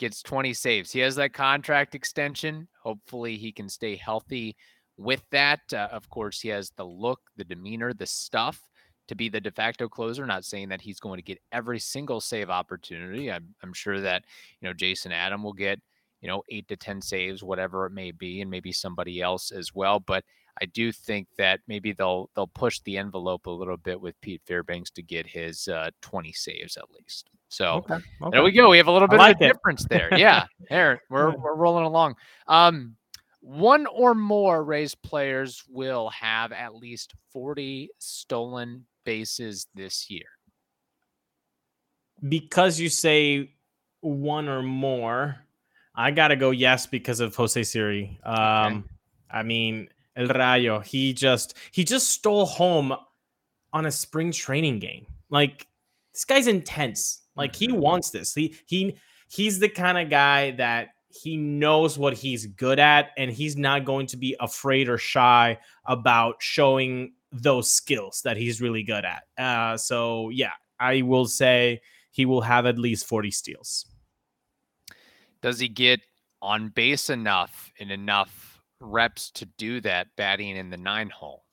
gets 0.00 0.22
20 0.22 0.54
saves. 0.54 0.90
He 0.90 1.00
has 1.00 1.14
that 1.16 1.34
contract 1.34 1.94
extension. 1.94 2.66
Hopefully, 2.82 3.36
he 3.36 3.52
can 3.52 3.68
stay 3.68 3.94
healthy 3.94 4.56
with 4.96 5.22
that. 5.30 5.60
Uh, 5.72 5.88
of 5.92 6.10
course, 6.10 6.40
he 6.40 6.48
has 6.48 6.72
the 6.76 6.84
look, 6.84 7.20
the 7.36 7.44
demeanor, 7.44 7.92
the 7.92 8.06
stuff 8.06 8.60
to 9.08 9.14
be 9.14 9.28
the 9.28 9.40
de 9.40 9.50
facto 9.50 9.88
closer. 9.88 10.26
Not 10.26 10.44
saying 10.44 10.68
that 10.70 10.80
he's 10.80 11.00
going 11.00 11.18
to 11.18 11.22
get 11.22 11.38
every 11.52 11.78
single 11.78 12.20
save 12.20 12.50
opportunity. 12.50 13.30
I'm, 13.30 13.54
I'm 13.62 13.72
sure 13.72 14.00
that 14.00 14.24
you 14.60 14.68
know 14.68 14.74
Jason 14.74 15.12
Adam 15.12 15.42
will 15.42 15.52
get 15.52 15.80
you 16.20 16.28
know 16.28 16.42
eight 16.48 16.68
to 16.68 16.76
10 16.76 17.00
saves, 17.02 17.42
whatever 17.42 17.86
it 17.86 17.92
may 17.92 18.10
be, 18.10 18.40
and 18.40 18.50
maybe 18.50 18.72
somebody 18.72 19.20
else 19.20 19.50
as 19.50 19.74
well. 19.74 20.00
But 20.00 20.24
I 20.60 20.66
do 20.66 20.90
think 20.90 21.28
that 21.36 21.60
maybe 21.68 21.92
they'll 21.92 22.30
they'll 22.34 22.46
push 22.46 22.80
the 22.80 22.98
envelope 22.98 23.46
a 23.46 23.50
little 23.50 23.76
bit 23.76 24.00
with 24.00 24.20
Pete 24.20 24.42
Fairbanks 24.46 24.90
to 24.92 25.02
get 25.02 25.26
his 25.26 25.68
uh, 25.68 25.90
20 26.02 26.32
saves 26.32 26.76
at 26.76 26.90
least. 26.90 27.30
So 27.48 27.86
there 28.32 28.42
we 28.42 28.50
go. 28.52 28.70
We 28.70 28.78
have 28.78 28.88
a 28.88 28.92
little 28.92 29.08
bit 29.08 29.18
like 29.18 29.36
of 29.36 29.42
a 29.42 29.44
it. 29.44 29.52
difference 29.52 29.84
there. 29.88 30.08
Yeah, 30.16 30.46
there 30.68 31.02
we're 31.10 31.36
we're 31.36 31.54
rolling 31.54 31.84
along. 31.84 32.16
Um, 32.48 32.96
one 33.40 33.86
or 33.86 34.14
more 34.14 34.64
Rays 34.64 34.94
players 34.94 35.62
will 35.68 36.08
have 36.10 36.50
at 36.50 36.74
least 36.74 37.14
40 37.32 37.90
stolen 37.98 38.86
bases 39.06 39.66
this 39.74 40.10
year. 40.10 40.26
because 42.28 42.80
you 42.80 42.88
say 42.88 43.50
one 44.00 44.48
or 44.48 44.62
more, 44.62 45.36
I 45.94 46.10
gotta 46.10 46.36
go 46.36 46.50
yes 46.50 46.86
because 46.86 47.20
of 47.20 47.34
Jose 47.36 47.62
Siri. 47.62 48.18
Um, 48.24 48.88
I 49.30 49.42
mean 49.42 49.88
El 50.16 50.28
Rayo, 50.28 50.80
he 50.80 51.12
just 51.12 51.56
he 51.72 51.84
just 51.84 52.10
stole 52.10 52.46
home 52.46 52.94
on 53.72 53.86
a 53.86 53.90
spring 53.90 54.32
training 54.32 54.78
game. 54.78 55.06
Like 55.30 55.66
this 56.14 56.24
guy's 56.24 56.46
intense. 56.46 57.22
Like 57.36 57.54
he 57.54 57.68
Mhm. 57.68 57.78
wants 57.78 58.10
this. 58.10 58.34
He 58.34 58.54
he 58.66 58.96
he's 59.28 59.58
the 59.58 59.68
kind 59.68 59.98
of 59.98 60.08
guy 60.08 60.52
that 60.52 60.88
he 61.10 61.36
knows 61.36 61.98
what 61.98 62.14
he's 62.14 62.46
good 62.46 62.78
at, 62.78 63.10
and 63.18 63.30
he's 63.30 63.56
not 63.56 63.84
going 63.84 64.06
to 64.08 64.16
be 64.16 64.36
afraid 64.40 64.88
or 64.88 64.98
shy 64.98 65.58
about 65.86 66.36
showing 66.42 67.12
those 67.42 67.70
skills 67.70 68.22
that 68.24 68.36
he's 68.36 68.60
really 68.60 68.82
good 68.82 69.04
at. 69.04 69.24
Uh, 69.38 69.76
so 69.76 70.30
yeah, 70.30 70.52
I 70.78 71.02
will 71.02 71.26
say 71.26 71.80
he 72.10 72.26
will 72.26 72.40
have 72.40 72.66
at 72.66 72.78
least 72.78 73.06
40 73.06 73.30
steals. 73.30 73.86
Does 75.42 75.58
he 75.58 75.68
get 75.68 76.00
on 76.42 76.68
base 76.68 77.10
enough 77.10 77.70
and 77.78 77.90
enough 77.90 78.60
reps 78.80 79.30
to 79.32 79.46
do 79.58 79.80
that 79.82 80.08
batting 80.16 80.56
in 80.56 80.70
the 80.70 80.76
nine 80.76 81.10
hole? 81.10 81.44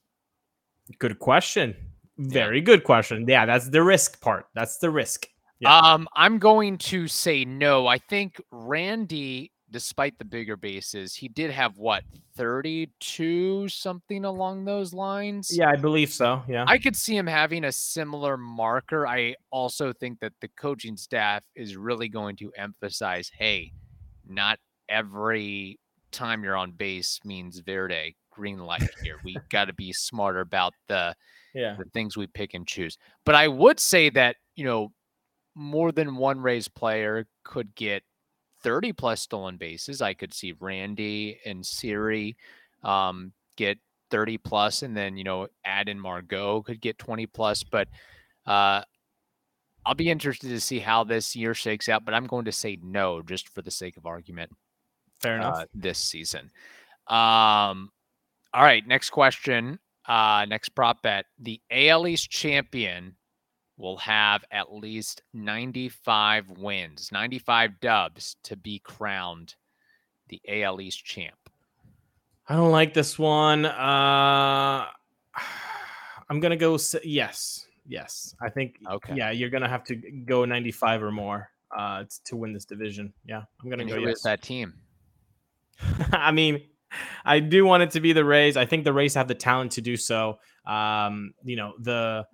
Good 1.00 1.20
question. 1.20 1.76
Very 2.18 2.62
good 2.62 2.84
question. 2.84 3.26
Yeah, 3.28 3.46
that's 3.46 3.70
the 3.70 3.84
risk 3.84 4.22
part. 4.22 4.46
That's 4.54 4.78
the 4.78 4.90
risk. 4.90 5.28
Yeah. 5.60 5.78
Um, 5.78 6.08
I'm 6.16 6.40
going 6.40 6.78
to 6.80 7.08
say 7.08 7.46
no. 7.46 7.88
I 7.88 7.98
think 7.98 8.42
Randy, 8.52 9.53
despite 9.74 10.18
the 10.20 10.24
bigger 10.24 10.56
bases, 10.56 11.16
he 11.16 11.28
did 11.28 11.52
have 11.52 11.78
what 11.78 12.04
32 12.38 13.68
something 13.68 14.24
along 14.24 14.64
those 14.64 14.94
lines. 14.94 15.50
Yeah, 15.52 15.70
I 15.70 15.76
believe 15.76 16.14
so. 16.14 16.44
Yeah. 16.48 16.64
I 16.68 16.78
could 16.78 16.96
see 16.96 17.18
him 17.18 17.28
having 17.28 17.66
a 17.66 17.72
similar 17.72 18.38
marker. 18.38 19.06
I 19.06 19.36
also 19.52 19.92
think 19.92 20.20
that 20.20 20.34
the 20.40 20.48
coaching 20.56 20.96
staff 20.96 21.44
is 21.56 21.76
really 21.76 22.08
going 22.08 22.36
to 22.38 22.52
emphasize, 22.56 23.32
hey, 23.36 23.72
not 24.26 24.60
every 24.88 25.80
time 26.12 26.44
you're 26.44 26.56
on 26.56 26.72
base 26.72 27.20
means 27.26 27.60
Verde 27.60 28.16
green 28.32 28.60
light 28.60 28.90
here. 29.04 29.18
We 29.24 29.36
got 29.50 29.66
to 29.66 29.74
be 29.74 29.92
smarter 29.92 30.42
about 30.42 30.74
the 30.88 31.16
yeah. 31.56 31.76
the 31.78 31.86
things 31.94 32.16
we 32.16 32.28
pick 32.28 32.54
and 32.54 32.68
choose. 32.68 32.98
But 33.26 33.36
I 33.36 33.48
would 33.48 33.80
say 33.80 34.10
that, 34.12 34.36
you 34.56 34.66
know, 34.66 34.92
more 35.56 35.92
than 35.92 36.16
one 36.16 36.40
Rays 36.40 36.68
player 36.68 37.26
could 37.44 37.76
get 37.76 38.04
30 38.64 38.94
plus 38.94 39.22
stolen 39.22 39.58
bases. 39.58 40.02
I 40.02 40.14
could 40.14 40.34
see 40.34 40.54
Randy 40.60 41.40
and 41.46 41.66
Siri 41.66 42.36
um, 42.84 43.34
get 43.58 43.78
30 44.12 44.38
plus, 44.40 44.82
and 44.82 44.96
then, 44.96 45.18
you 45.18 45.24
know, 45.24 45.48
add 45.66 45.90
in 45.90 46.00
Margot 46.00 46.62
could 46.62 46.82
get 46.82 46.98
20 46.98 47.26
plus. 47.28 47.64
But 47.64 47.88
uh, 48.46 48.82
I'll 49.86 49.96
be 49.96 50.10
interested 50.10 50.50
to 50.50 50.60
see 50.60 50.80
how 50.80 51.04
this 51.04 51.36
year 51.36 51.54
shakes 51.54 51.90
out. 51.90 52.06
But 52.06 52.14
I'm 52.14 52.28
going 52.28 52.46
to 52.46 52.52
say 52.52 52.78
no, 52.82 53.22
just 53.22 53.50
for 53.50 53.62
the 53.62 53.72
sake 53.72 53.98
of 53.98 54.06
argument 54.06 54.52
Fair 55.22 55.38
enough. 55.38 55.56
uh, 55.56 55.66
this 55.74 56.00
season. 56.00 56.52
Um, 57.08 57.90
all 58.54 58.64
right, 58.64 58.86
next 58.88 59.10
question. 59.10 59.80
Uh, 60.08 60.46
next 60.48 60.70
prop 60.70 61.02
bet: 61.02 61.26
the 61.40 61.62
AL 61.72 62.08
East 62.08 62.30
champion 62.30 63.16
will 63.78 63.98
have 63.98 64.44
at 64.52 64.74
least 64.74 65.24
95 65.34 66.50
wins, 66.52 67.10
95 67.12 67.80
dubs 67.80 68.36
to 68.44 68.56
be 68.56 68.80
crowned 68.80 69.56
the 70.30 70.42
AL 70.48 70.82
East 70.82 71.04
champ. 71.04 71.36
I 72.48 72.56
don't 72.56 72.72
like 72.72 72.94
this 72.94 73.18
one. 73.18 73.66
Uh 73.66 74.86
I'm 76.30 76.40
gonna 76.40 76.58
go. 76.58 76.78
Yes, 77.04 77.68
yes. 77.88 78.36
I 78.42 78.50
think. 78.50 78.78
Okay. 78.90 79.14
Yeah, 79.16 79.32
you're 79.32 79.50
gonna 79.50 79.70
have 79.70 79.84
to 79.86 79.96
go 79.96 80.46
95 80.46 81.04
or 81.04 81.12
more 81.12 81.50
uh, 81.76 82.06
to 82.26 82.36
win 82.36 82.54
this 82.54 82.66
division. 82.66 83.14
Yeah, 83.26 83.44
I'm 83.62 83.70
gonna 83.70 83.86
go 83.86 83.96
who 83.96 84.04
is 84.04 84.10
yes. 84.10 84.22
that 84.24 84.42
team? 84.42 84.74
I 86.12 86.32
mean, 86.32 86.62
I 87.26 87.40
do 87.40 87.66
want 87.66 87.84
it 87.84 87.92
to 87.92 88.00
be 88.00 88.14
the 88.14 88.26
Rays. 88.26 88.58
I 88.58 88.66
think 88.66 88.84
the 88.84 88.94
Rays 88.94 89.14
have 89.16 89.28
the 89.28 89.36
talent 89.36 89.74
to 89.74 89.82
do 89.82 89.98
so. 89.98 90.40
Um, 90.66 91.34
you 91.44 91.56
know, 91.56 91.74
the 91.80 92.26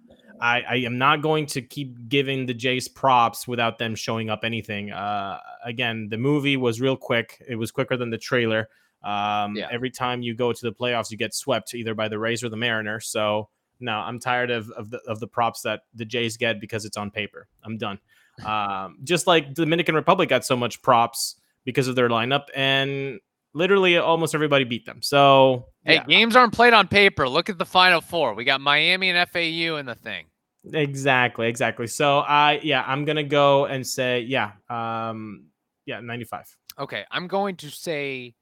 I, 0.42 0.62
I 0.62 0.76
am 0.78 0.98
not 0.98 1.22
going 1.22 1.46
to 1.48 1.62
keep 1.62 2.10
giving 2.10 2.46
the 2.46 2.54
Jays 2.54 2.88
props 2.88 3.48
without 3.48 3.78
them 3.78 3.96
showing 3.96 4.30
up 4.30 4.44
anything. 4.44 4.92
Uh, 4.92 5.40
again, 5.64 6.08
the 6.10 6.18
movie 6.18 6.58
was 6.58 6.80
real 6.80 6.96
quick. 6.96 7.42
It 7.48 7.56
was 7.56 7.72
quicker 7.72 7.98
than 7.98 8.10
the 8.10 8.18
trailer. 8.18 8.70
Um, 9.04 9.56
Yeah. 9.56 9.68
Every 9.72 9.90
time 9.90 10.22
you 10.22 10.34
go 10.36 10.52
to 10.54 10.62
the 10.62 10.74
playoffs, 10.74 11.12
you 11.12 11.18
get 11.18 11.34
swept 11.34 11.74
either 11.74 11.94
by 11.94 12.08
the 12.08 12.20
Rays 12.20 12.44
or 12.44 12.50
the 12.50 12.58
Mariners. 12.58 13.08
So 13.08 13.50
no, 13.80 13.94
I'm 13.94 14.20
tired 14.20 14.52
of 14.52 14.70
of 14.72 14.90
the 14.90 15.00
of 15.08 15.20
the 15.20 15.28
props 15.28 15.62
that 15.62 15.82
the 15.94 16.04
Jays 16.06 16.36
get 16.36 16.60
because 16.60 16.84
it's 16.84 16.98
on 16.98 17.12
paper. 17.12 17.48
I'm 17.64 17.78
done. 17.78 18.00
Um, 18.46 19.00
just 19.04 19.28
like 19.28 19.54
Dominican 19.54 19.96
Republic 19.96 20.30
got 20.30 20.46
so 20.46 20.56
much 20.56 20.82
props 20.82 21.36
because 21.66 21.90
of 21.90 21.96
their 21.98 22.08
lineup, 22.08 22.46
and 22.56 23.20
literally 23.54 23.98
almost 23.98 24.36
everybody 24.36 24.64
beat 24.64 24.86
them. 24.86 25.02
So 25.02 25.66
Hey, 25.84 25.96
yeah, 25.96 26.06
games 26.06 26.36
aren't 26.36 26.54
played 26.54 26.74
on 26.74 26.88
paper. 26.88 27.28
Look 27.28 27.50
at 27.50 27.58
the 27.58 27.66
final 27.66 28.02
four. 28.02 28.34
We 28.34 28.44
got 28.44 28.62
Miami 28.62 29.10
and 29.10 29.30
FAU 29.30 29.78
in 29.78 29.86
the 29.86 29.96
thing. 29.96 30.26
exactly, 30.74 31.48
exactly. 31.48 31.88
So 31.88 32.20
I 32.20 32.60
yeah, 32.64 32.84
I'm 32.86 33.06
gonna 33.06 33.24
go 33.24 33.66
and 33.66 33.86
say 33.86 34.22
yeah, 34.22 34.52
um, 34.70 35.46
yeah, 35.86 36.00
95. 36.02 36.46
Okay, 36.78 37.04
I'm 37.12 37.28
going 37.28 37.56
to 37.58 37.70
say 37.70 38.36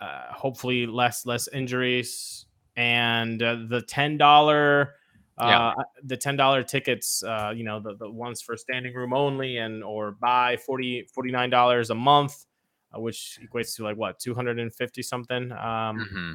Uh, 0.00 0.32
hopefully, 0.32 0.86
less 0.86 1.26
less 1.26 1.46
injuries 1.48 2.46
and 2.76 3.42
uh, 3.42 3.56
the 3.68 3.82
ten 3.82 4.16
dollar. 4.18 4.94
Yeah. 5.38 5.68
Uh, 5.68 5.74
the 6.04 6.16
ten 6.16 6.36
dollar 6.36 6.62
tickets, 6.62 7.22
uh, 7.22 7.52
you 7.54 7.64
know, 7.64 7.80
the, 7.80 7.94
the 7.96 8.10
ones 8.10 8.42
for 8.42 8.56
standing 8.56 8.94
room 8.94 9.14
only, 9.14 9.56
and 9.58 9.82
or 9.84 10.12
buy 10.12 10.56
40 10.66 11.06
dollars 11.50 11.88
a 11.90 11.94
month, 11.94 12.44
uh, 12.94 13.00
which 13.00 13.38
equates 13.42 13.74
to 13.76 13.84
like 13.84 13.96
what 13.96 14.18
two 14.18 14.34
hundred 14.34 14.58
and 14.58 14.74
fifty 14.74 15.02
something. 15.02 15.52
Um, 15.52 16.08
Mhm. 16.14 16.34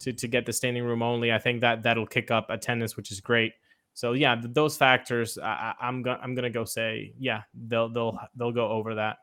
to, 0.00 0.12
to 0.12 0.28
get 0.28 0.44
the 0.46 0.52
standing 0.52 0.82
room 0.84 1.02
only. 1.02 1.32
I 1.32 1.38
think 1.38 1.60
that 1.60 1.82
that'll 1.84 2.06
kick 2.06 2.30
up 2.32 2.50
attendance, 2.50 2.96
which 2.96 3.10
is 3.12 3.20
great. 3.20 3.52
So 3.96 4.12
yeah, 4.12 4.36
th- 4.36 4.52
those 4.52 4.76
factors, 4.76 5.38
I, 5.40 5.72
I'm 5.80 6.02
gonna 6.04 6.20
I'm 6.22 6.34
gonna 6.36 6.52
go 6.52 6.68
say 6.68 7.14
yeah, 7.18 7.48
they'll 7.56 7.88
they'll 7.88 8.20
they'll 8.36 8.52
go 8.52 8.68
over 8.68 8.94
that. 8.96 9.16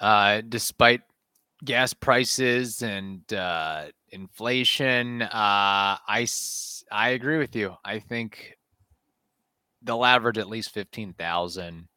uh, 0.00 0.42
despite 0.48 1.02
gas 1.64 1.92
prices 1.92 2.82
and 2.82 3.20
uh, 3.32 3.86
inflation, 4.10 5.22
uh, 5.22 5.98
I 6.06 6.26
I 6.92 7.10
agree 7.10 7.38
with 7.38 7.56
you. 7.56 7.74
I 7.84 7.98
think 7.98 8.56
they'll 9.82 10.04
average 10.04 10.38
at 10.38 10.48
least 10.48 10.70
fifteen 10.70 11.12
thousand 11.14 11.88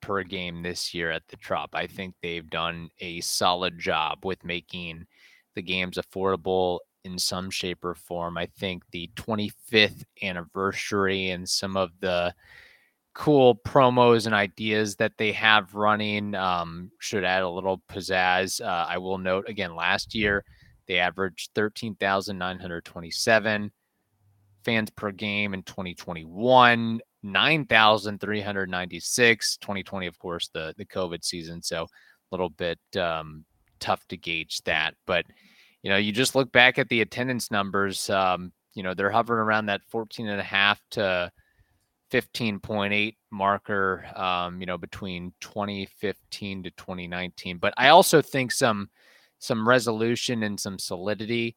per 0.00 0.22
game 0.22 0.62
this 0.62 0.94
year 0.94 1.10
at 1.10 1.28
the 1.28 1.36
Trop. 1.36 1.70
I 1.74 1.86
think 1.86 2.14
they've 2.22 2.48
done 2.48 2.88
a 3.00 3.20
solid 3.20 3.78
job 3.78 4.24
with 4.24 4.42
making 4.44 5.06
the 5.54 5.62
games 5.62 5.98
affordable 5.98 6.78
in 7.04 7.18
some 7.18 7.50
shape 7.50 7.84
or 7.84 7.94
form. 7.94 8.36
I 8.36 8.46
think 8.46 8.82
the 8.90 9.10
25th 9.16 10.04
anniversary 10.22 11.30
and 11.30 11.48
some 11.48 11.76
of 11.76 11.90
the 12.00 12.34
cool 13.14 13.56
promos 13.56 14.26
and 14.26 14.34
ideas 14.34 14.96
that 14.96 15.12
they 15.18 15.30
have 15.32 15.74
running 15.74 16.34
um, 16.34 16.90
should 16.98 17.24
add 17.24 17.42
a 17.42 17.48
little 17.48 17.82
pizzazz. 17.88 18.60
Uh, 18.60 18.86
I 18.88 18.98
will 18.98 19.18
note 19.18 19.48
again, 19.48 19.74
last 19.74 20.14
year 20.14 20.44
they 20.86 20.98
averaged 20.98 21.50
13,927 21.54 23.72
fans 24.64 24.90
per 24.90 25.10
game 25.10 25.54
in 25.54 25.62
2021, 25.62 27.00
9,396. 27.22 29.56
2020, 29.56 30.06
of 30.06 30.18
course, 30.18 30.50
the, 30.52 30.74
the 30.76 30.84
COVID 30.84 31.24
season. 31.24 31.62
So 31.62 31.84
a 31.84 31.88
little 32.30 32.50
bit 32.50 32.78
um, 32.96 33.46
tough 33.78 34.06
to 34.08 34.16
gauge 34.16 34.62
that. 34.62 34.94
But, 35.06 35.26
you 35.82 35.90
know, 35.90 35.96
you 35.96 36.12
just 36.12 36.34
look 36.34 36.52
back 36.52 36.78
at 36.78 36.88
the 36.88 37.00
attendance 37.00 37.50
numbers, 37.50 38.10
um, 38.10 38.52
you 38.74 38.82
know, 38.82 38.94
they're 38.94 39.10
hovering 39.10 39.40
around 39.40 39.66
that 39.66 39.82
14 39.88 40.28
and 40.28 40.40
a 40.40 40.44
half 40.44 40.80
to 40.90 41.30
15.8 42.10 43.16
marker, 43.30 44.04
um, 44.16 44.60
you 44.60 44.66
know, 44.66 44.78
between 44.78 45.32
2015 45.40 46.62
to 46.64 46.70
2019. 46.70 47.58
But 47.58 47.74
I 47.76 47.88
also 47.88 48.20
think 48.20 48.52
some 48.52 48.90
some 49.38 49.66
resolution 49.66 50.42
and 50.42 50.60
some 50.60 50.78
solidity 50.78 51.56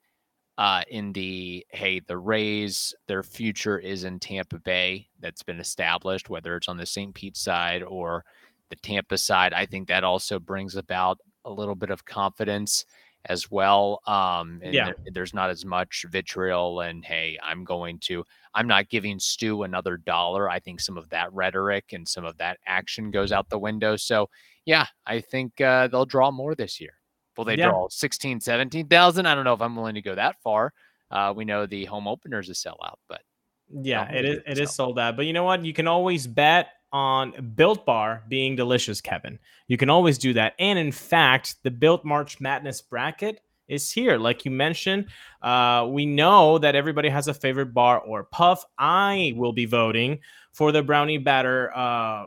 uh, 0.58 0.84
in 0.90 1.12
the 1.14 1.66
hey, 1.72 2.00
the 2.00 2.18
Rays, 2.18 2.94
their 3.08 3.24
future 3.24 3.80
is 3.80 4.04
in 4.04 4.20
Tampa 4.20 4.60
Bay. 4.60 5.08
That's 5.20 5.44
been 5.44 5.60
established, 5.60 6.30
whether 6.30 6.56
it's 6.56 6.70
on 6.70 6.78
the 6.78 6.86
St. 6.86 7.14
Pete 7.14 7.38
side 7.38 7.84
or 7.84 8.24
the 8.70 8.76
Tampa 8.78 9.18
side. 9.18 9.54
I 9.54 9.66
think 9.66 9.88
that 9.88 10.04
also 10.04 10.40
brings 10.40 10.76
about 10.76 11.20
a 11.46 11.52
little 11.52 11.76
bit 11.76 11.90
of 11.90 12.06
confidence 12.06 12.86
as 13.26 13.50
well. 13.50 14.02
Um, 14.06 14.60
and 14.64 14.74
Yeah. 14.74 14.86
there- 14.86 14.96
there's 15.14 15.34
not 15.34 15.50
as 15.50 15.64
much 15.66 16.06
vitriol 16.10 16.82
and 16.82 17.06
hey, 17.06 17.38
I'm 17.42 17.64
going 17.64 18.00
to, 18.00 18.26
I'm 18.54 18.68
not 18.68 18.90
giving 18.90 19.20
Stu 19.20 19.64
another 19.64 19.98
dollar. 19.98 20.50
I 20.50 20.60
think 20.60 20.80
some 20.82 20.98
of 20.98 21.10
that 21.10 21.32
rhetoric 21.34 21.94
and 21.94 22.08
some 22.08 22.26
of 22.26 22.38
that 22.38 22.60
action 22.66 23.12
goes 23.12 23.32
out 23.32 23.50
the 23.50 23.60
window. 23.60 23.96
So 23.96 24.30
yeah, 24.66 24.88
I 25.06 25.22
think 25.22 25.60
uh, 25.62 25.88
they'll 25.88 26.06
draw 26.06 26.32
more 26.32 26.56
this 26.56 26.80
year. 26.82 27.00
Will 27.38 27.46
they 27.46 27.58
Yeah. 27.58 27.70
draw 27.70 27.88
16, 27.90 28.40
17,000? 28.40 29.26
I 29.26 29.36
don't 29.36 29.44
know 29.46 29.54
if 29.54 29.62
I'm 29.62 29.76
willing 29.76 29.96
to 29.96 30.02
go 30.02 30.16
that 30.16 30.36
far. 30.42 30.74
Uh, 31.10 31.34
we 31.36 31.46
know 31.46 31.66
the 31.66 31.86
home 31.86 32.08
opener 32.08 32.40
is 32.40 32.50
a 32.50 32.54
sellout, 32.54 32.98
but 33.08 33.22
Yeah, 33.70 34.12
it 34.12 34.26
is 34.26 34.40
it 34.46 34.60
is 34.60 34.76
sold 34.76 35.00
out. 35.00 35.16
But 35.16 35.26
you 35.26 35.34
know 35.34 35.44
what? 35.44 35.64
You 35.64 35.74
can 35.74 35.88
always 35.88 36.28
bet 36.28 36.70
on 36.94 37.54
Built 37.56 37.86
Bar 37.86 38.24
being 38.30 38.56
delicious, 38.56 39.02
Kevin. 39.02 39.40
You 39.68 39.78
can 39.78 39.90
always 39.90 40.18
do 40.18 40.32
that. 40.34 40.54
And 40.60 40.80
in 40.80 40.92
fact, 40.92 41.56
the 41.64 41.72
Built 41.72 42.06
March 42.06 42.40
Madness 42.40 42.82
bracket 42.82 43.42
is 43.68 43.92
here. 43.92 44.18
Like 44.18 44.46
you 44.46 44.52
mentioned, 44.52 45.08
uh, 45.42 45.88
we 45.90 46.06
know 46.06 46.58
that 46.60 46.76
everybody 46.76 47.10
has 47.10 47.28
a 47.28 47.34
favorite 47.34 47.74
bar 47.74 48.00
or 48.00 48.26
puff. 48.26 48.64
I 48.78 49.34
will 49.36 49.54
be 49.54 49.66
voting 49.66 50.20
for 50.52 50.72
the 50.72 50.84
brownie 50.84 51.18
batter 51.18 51.76
uh, 51.76 52.26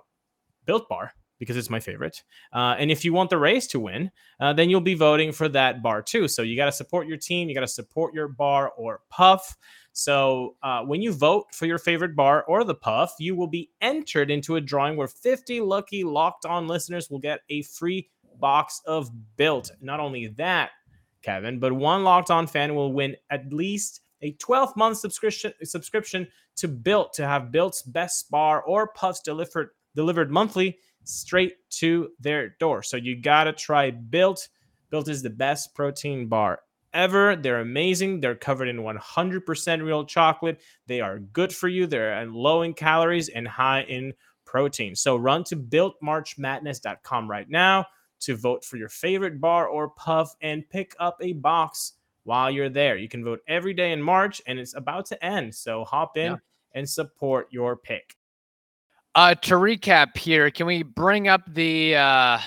Built 0.64 0.88
Bar 0.88 1.12
because 1.38 1.56
it's 1.56 1.70
my 1.70 1.80
favorite. 1.80 2.22
Uh, 2.52 2.74
and 2.78 2.90
if 2.90 3.04
you 3.04 3.12
want 3.12 3.30
the 3.30 3.38
Rays 3.38 3.66
to 3.68 3.80
win, 3.80 4.10
uh, 4.40 4.52
then 4.52 4.70
you'll 4.70 4.80
be 4.80 4.94
voting 4.94 5.32
for 5.32 5.48
that 5.50 5.82
bar 5.82 6.02
too. 6.02 6.28
So 6.28 6.42
you 6.42 6.56
got 6.56 6.66
to 6.66 6.72
support 6.72 7.06
your 7.06 7.18
team. 7.18 7.48
You 7.48 7.54
got 7.54 7.60
to 7.60 7.68
support 7.68 8.14
your 8.14 8.28
bar 8.28 8.70
or 8.70 9.02
puff. 9.10 9.56
So 9.96 10.56
uh, 10.62 10.82
when 10.82 11.00
you 11.00 11.10
vote 11.10 11.46
for 11.54 11.64
your 11.64 11.78
favorite 11.78 12.14
bar 12.14 12.44
or 12.44 12.64
the 12.64 12.74
puff, 12.74 13.14
you 13.18 13.34
will 13.34 13.46
be 13.46 13.70
entered 13.80 14.30
into 14.30 14.56
a 14.56 14.60
drawing 14.60 14.94
where 14.94 15.08
50 15.08 15.62
lucky 15.62 16.04
locked 16.04 16.44
on 16.44 16.68
listeners 16.68 17.08
will 17.08 17.18
get 17.18 17.40
a 17.48 17.62
free 17.62 18.10
box 18.38 18.82
of 18.86 19.10
built. 19.38 19.70
Not 19.80 19.98
only 19.98 20.26
that, 20.36 20.72
Kevin, 21.22 21.58
but 21.58 21.72
one 21.72 22.04
locked 22.04 22.30
on 22.30 22.46
fan 22.46 22.74
will 22.74 22.92
win 22.92 23.16
at 23.30 23.50
least 23.50 24.02
a 24.20 24.32
12 24.32 24.76
month 24.76 24.98
subscription 24.98 25.54
subscription 25.64 26.28
to 26.56 26.68
Built 26.68 27.14
to 27.14 27.26
have 27.26 27.50
Built's 27.50 27.80
best 27.80 28.30
bar 28.30 28.62
or 28.64 28.88
puffs 28.88 29.22
delivered 29.22 29.70
delivered 29.94 30.30
monthly 30.30 30.76
straight 31.04 31.54
to 31.70 32.10
their 32.20 32.50
door. 32.60 32.82
So 32.82 32.98
you 32.98 33.18
gotta 33.18 33.54
try 33.54 33.92
Built. 33.92 34.46
Built 34.90 35.08
is 35.08 35.22
the 35.22 35.30
best 35.30 35.74
protein 35.74 36.28
bar 36.28 36.60
ever. 36.94 37.36
They're 37.36 37.60
amazing. 37.60 38.20
They're 38.20 38.34
covered 38.34 38.68
in 38.68 38.78
100% 38.78 39.82
real 39.84 40.04
chocolate. 40.04 40.60
They 40.86 41.00
are 41.00 41.18
good 41.18 41.54
for 41.54 41.68
you. 41.68 41.86
They're 41.86 42.24
low 42.26 42.62
in 42.62 42.74
calories 42.74 43.28
and 43.28 43.46
high 43.46 43.82
in 43.82 44.12
protein. 44.44 44.94
So 44.94 45.16
run 45.16 45.44
to 45.44 45.56
builtmarchmadness.com 45.56 47.30
right 47.30 47.48
now 47.48 47.86
to 48.20 48.36
vote 48.36 48.64
for 48.64 48.76
your 48.76 48.88
favorite 48.88 49.40
bar 49.40 49.66
or 49.66 49.90
puff 49.90 50.34
and 50.40 50.68
pick 50.70 50.94
up 50.98 51.18
a 51.20 51.34
box 51.34 51.92
while 52.24 52.50
you're 52.50 52.68
there. 52.70 52.96
You 52.96 53.08
can 53.08 53.24
vote 53.24 53.40
every 53.46 53.74
day 53.74 53.92
in 53.92 54.00
March 54.02 54.40
and 54.46 54.58
it's 54.58 54.74
about 54.74 55.06
to 55.06 55.24
end. 55.24 55.54
So 55.54 55.84
hop 55.84 56.16
in 56.16 56.32
Yeah. 56.32 56.38
and 56.72 56.88
support 56.88 57.48
your 57.50 57.76
pick. 57.76 58.16
Uh, 59.14 59.34
to 59.34 59.54
recap 59.54 60.16
here, 60.16 60.50
can 60.50 60.66
we 60.66 60.82
bring 60.82 61.28
up 61.28 61.42
the 61.54 61.96
uh, 61.96 62.38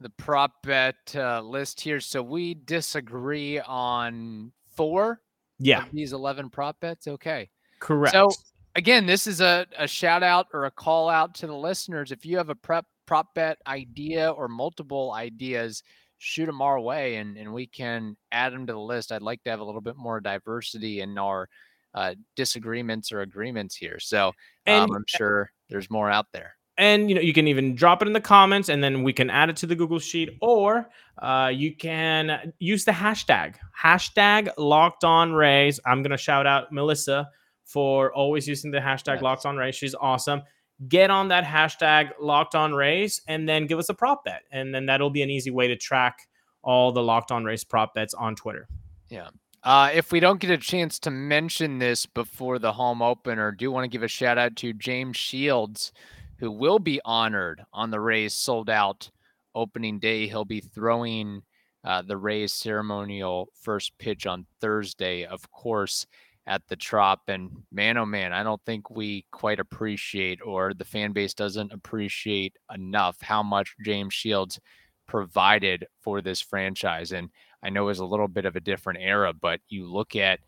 the 0.00 0.10
prop 0.10 0.52
bet 0.62 0.96
uh, 1.14 1.40
list 1.40 1.80
here? 1.80 2.00
So 2.00 2.22
we 2.22 2.54
disagree 2.54 3.60
on 3.60 4.52
four 4.74 5.20
Yeah, 5.58 5.84
of 5.84 5.92
these 5.92 6.12
eleven 6.12 6.50
prop 6.50 6.78
bets. 6.80 7.06
Okay. 7.08 7.48
correct. 7.80 8.12
So 8.12 8.30
again, 8.74 9.06
this 9.06 9.26
is 9.26 9.40
a, 9.40 9.66
a 9.78 9.86
shout 9.88 10.22
out 10.22 10.46
or 10.52 10.66
a 10.66 10.70
call 10.70 11.08
out 11.08 11.34
to 11.36 11.46
the 11.46 11.56
listeners. 11.56 12.12
If 12.12 12.26
you 12.26 12.36
have 12.36 12.50
a 12.50 12.54
prep 12.54 12.84
prop 13.06 13.34
bet 13.34 13.58
idea 13.66 14.30
or 14.30 14.48
multiple 14.48 15.12
ideas, 15.12 15.82
shoot 16.18 16.46
them 16.46 16.60
our 16.62 16.80
way 16.80 17.16
and, 17.16 17.36
and 17.36 17.52
we 17.52 17.66
can 17.66 18.16
add 18.32 18.52
them 18.52 18.66
to 18.66 18.72
the 18.72 18.78
list. 18.78 19.12
I'd 19.12 19.22
like 19.22 19.42
to 19.44 19.50
have 19.50 19.60
a 19.60 19.64
little 19.64 19.80
bit 19.80 19.96
more 19.96 20.20
diversity 20.20 21.00
in 21.00 21.16
our 21.18 21.48
uh, 21.94 22.14
disagreements 22.36 23.12
or 23.12 23.20
agreements 23.20 23.76
here. 23.76 23.98
So 23.98 24.32
And- 24.66 24.90
um, 24.90 24.96
I'm 24.96 25.04
sure 25.06 25.50
there's 25.70 25.90
more 25.90 26.10
out 26.10 26.26
there. 26.32 26.56
And 26.78 27.08
you 27.08 27.14
know 27.14 27.22
you 27.22 27.32
can 27.32 27.48
even 27.48 27.74
drop 27.74 28.02
it 28.02 28.06
in 28.08 28.12
the 28.12 28.20
comments 28.20 28.68
and 28.68 28.84
then 28.84 29.02
we 29.02 29.12
can 29.12 29.30
add 29.30 29.48
it 29.48 29.56
to 29.56 29.66
the 29.66 29.74
google 29.74 29.98
sheet 29.98 30.28
or 30.42 30.90
uh, 31.22 31.50
you 31.52 31.74
can 31.74 32.52
use 32.58 32.84
the 32.84 32.92
hashtag 32.92 33.54
hashtag 33.82 34.50
locked 34.58 35.02
on 35.04 35.32
rays. 35.32 35.80
I'm 35.86 36.02
going 36.02 36.10
to 36.10 36.18
shout 36.18 36.46
out 36.46 36.72
melissa 36.72 37.30
for 37.64 38.12
always 38.12 38.46
using 38.46 38.70
the 38.70 38.78
hashtag 38.78 39.14
Yes. 39.14 39.22
locked 39.22 39.46
on 39.46 39.56
rays. 39.56 39.74
She's 39.74 39.94
awesome. 39.94 40.42
Get 40.88 41.10
on 41.10 41.28
that 41.28 41.44
hashtag 41.44 42.10
locked 42.20 42.54
on 42.54 42.74
rays 42.74 43.22
and 43.26 43.48
then 43.48 43.66
give 43.66 43.78
us 43.78 43.88
a 43.88 43.94
prop 43.94 44.24
bet 44.24 44.42
and 44.52 44.74
then 44.74 44.84
that'll 44.86 45.08
be 45.10 45.22
an 45.22 45.30
easy 45.30 45.50
way 45.50 45.68
to 45.68 45.76
track 45.76 46.18
all 46.62 46.92
the 46.92 47.02
locked 47.02 47.30
on 47.32 47.44
rays 47.44 47.64
prop 47.64 47.94
bets 47.94 48.12
on 48.12 48.34
twitter. 48.34 48.68
Yeah. 49.08 49.28
Uh, 49.62 49.90
if 49.94 50.12
we 50.12 50.20
don't 50.20 50.38
get 50.38 50.50
a 50.50 50.58
chance 50.58 50.98
to 51.00 51.10
mention 51.10 51.78
this 51.78 52.06
before 52.06 52.58
the 52.60 52.72
home 52.72 53.02
opener, 53.02 53.50
do 53.50 53.70
want 53.72 53.84
to 53.84 53.88
give 53.88 54.02
a 54.04 54.08
shout 54.08 54.38
out 54.38 54.54
to 54.56 54.72
James 54.72 55.16
Shields, 55.16 55.92
who 56.38 56.50
will 56.50 56.78
be 56.78 57.00
honored 57.04 57.62
on 57.72 57.90
the 57.90 58.00
Rays 58.00 58.34
sold 58.34 58.70
out 58.70 59.10
opening 59.54 59.98
day. 59.98 60.26
He'll 60.26 60.44
be 60.44 60.60
throwing 60.60 61.42
uh, 61.84 62.02
the 62.02 62.16
Rays 62.16 62.52
ceremonial 62.52 63.48
first 63.60 63.96
pitch 63.98 64.26
on 64.26 64.46
Thursday, 64.60 65.24
of 65.24 65.50
course, 65.50 66.06
at 66.46 66.62
the 66.68 66.76
Trop. 66.76 67.22
And 67.28 67.50
man, 67.72 67.96
oh 67.96 68.06
man, 68.06 68.32
I 68.32 68.42
don't 68.42 68.60
think 68.66 68.90
we 68.90 69.24
quite 69.30 69.60
appreciate, 69.60 70.40
or 70.44 70.74
the 70.74 70.84
fan 70.84 71.12
base 71.12 71.34
doesn't 71.34 71.72
appreciate 71.72 72.56
enough 72.74 73.16
how 73.20 73.42
much 73.42 73.74
James 73.84 74.14
Shields 74.14 74.60
provided 75.06 75.86
for 76.00 76.20
this 76.20 76.40
franchise. 76.40 77.12
And 77.12 77.30
I 77.62 77.70
know 77.70 77.84
it 77.84 77.86
was 77.86 78.00
a 78.00 78.04
little 78.04 78.28
bit 78.28 78.44
of 78.44 78.56
a 78.56 78.60
different 78.60 79.00
era, 79.00 79.32
but 79.32 79.60
you 79.68 79.90
look 79.90 80.16
at 80.16 80.40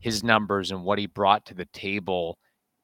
his 0.00 0.22
numbers 0.22 0.70
and 0.70 0.84
what 0.84 0.98
he 0.98 1.06
brought 1.06 1.44
to 1.46 1.54
the 1.54 1.66
table 1.66 2.38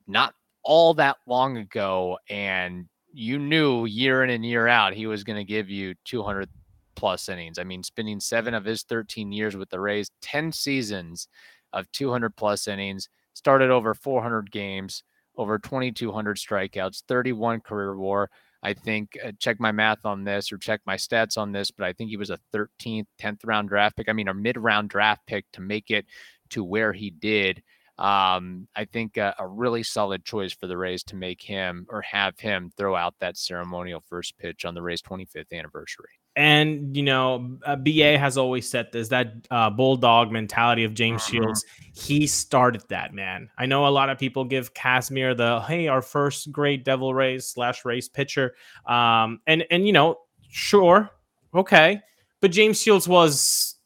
not 0.07 0.35
all 0.65 0.95
that 0.95 1.17
long 1.27 1.57
ago, 1.57 2.19
and 2.29 2.87
you 3.13 3.39
knew 3.39 3.85
year 3.85 4.25
in 4.25 4.31
and 4.31 4.45
year 4.45 4.69
out 4.69 4.95
he 4.95 5.07
was 5.07 5.25
going 5.25 5.37
to 5.37 5.45
give 5.45 5.69
you 5.69 5.95
200 6.05 6.49
plus 6.95 7.29
innings. 7.29 7.59
I 7.59 7.65
mean, 7.65 7.83
spending 7.83 8.21
seven 8.21 8.55
of 8.55 8.65
his 8.65 8.83
13 8.85 9.33
years 9.33 9.57
with 9.57 9.71
the 9.71 9.81
Rays, 9.81 10.11
10 10.23 10.53
seasons 10.53 11.29
of 11.73 11.91
200 11.93 12.37
plus 12.37 12.69
innings, 12.69 13.09
started 13.35 13.71
over 13.71 13.95
400 13.95 14.51
games, 14.51 15.03
over 15.37 15.59
2,200 15.59 16.37
strikeouts, 16.37 17.03
31 17.09 17.61
career 17.61 17.97
WAR. 17.97 18.31
I 18.63 18.75
think, 18.75 19.19
uh, 19.25 19.33
check 19.41 19.59
my 19.59 19.73
math 19.73 20.05
on 20.05 20.23
this 20.23 20.53
or 20.53 20.59
check 20.59 20.81
my 20.87 20.97
stats 20.97 21.37
on 21.37 21.51
this, 21.51 21.71
but 21.73 21.85
I 21.85 21.93
think 21.93 22.11
he 22.11 22.17
was 22.17 22.31
a 22.31 22.39
13th, 22.53 23.09
10th 23.19 23.45
round 23.45 23.69
draft 23.69 23.97
pick. 23.97 24.09
I 24.09 24.13
mean, 24.13 24.29
a 24.29 24.35
mid 24.35 24.57
round 24.57 24.89
draft 24.89 25.27
pick 25.27 25.47
to 25.53 25.61
make 25.61 25.91
it 25.91 26.07
to 26.51 26.63
where 26.63 26.93
he 26.93 27.11
did. 27.11 27.63
Um, 28.03 28.67
I 28.75 28.85
think 28.85 29.17
a, 29.17 29.33
a, 29.39 29.47
really 29.47 29.85
solid 29.85 30.25
choice 30.25 30.53
for 30.53 30.67
the 30.67 30.77
Rays 30.77 31.05
to 31.05 31.15
make 31.15 31.41
him 31.41 31.87
or 31.89 32.03
have 32.03 32.37
him 32.37 32.73
throw 32.77 32.97
out 32.97 33.15
that 33.21 33.37
ceremonial 33.37 34.03
first 34.09 34.37
pitch 34.39 34.65
on 34.65 34.75
the 34.75 34.83
Rays' 34.83 35.01
25th 35.03 35.53
anniversary. 35.53 36.09
And 36.35 36.97
you 36.97 37.05
know, 37.05 37.59
uh, 37.65 37.77
BA 37.77 38.19
has 38.19 38.37
always 38.37 38.69
said 38.69 38.89
this 38.91 39.07
that 39.09 39.35
uh, 39.53 39.71
bulldog 39.71 40.33
mentality 40.33 40.83
of 40.83 40.95
James 40.95 41.23
uh-huh. 41.23 41.31
Shields. 41.31 41.65
He 41.95 42.27
started 42.27 42.83
that 42.89 43.15
man. 43.15 43.49
I 43.57 43.67
know 43.67 43.87
a 43.87 43.91
lot 43.91 44.11
of 44.11 44.19
people 44.19 44.47
give 44.47 44.75
Kazmir 44.75 45.37
the 45.37 45.61
hey, 45.61 45.87
our 45.87 46.03
first 46.03 46.51
great 46.51 46.85
Devil 46.85 47.15
Rays 47.15 47.47
slash 47.47 47.85
Rays 47.85 48.09
pitcher. 48.09 48.57
Um, 48.85 49.41
and 49.47 49.65
and 49.71 49.87
you 49.87 49.93
know, 49.93 50.17
sure, 50.49 51.09
okay, 51.55 52.01
but 52.41 52.51
James 52.51 52.83
Shields 52.83 53.07
was 53.07 53.77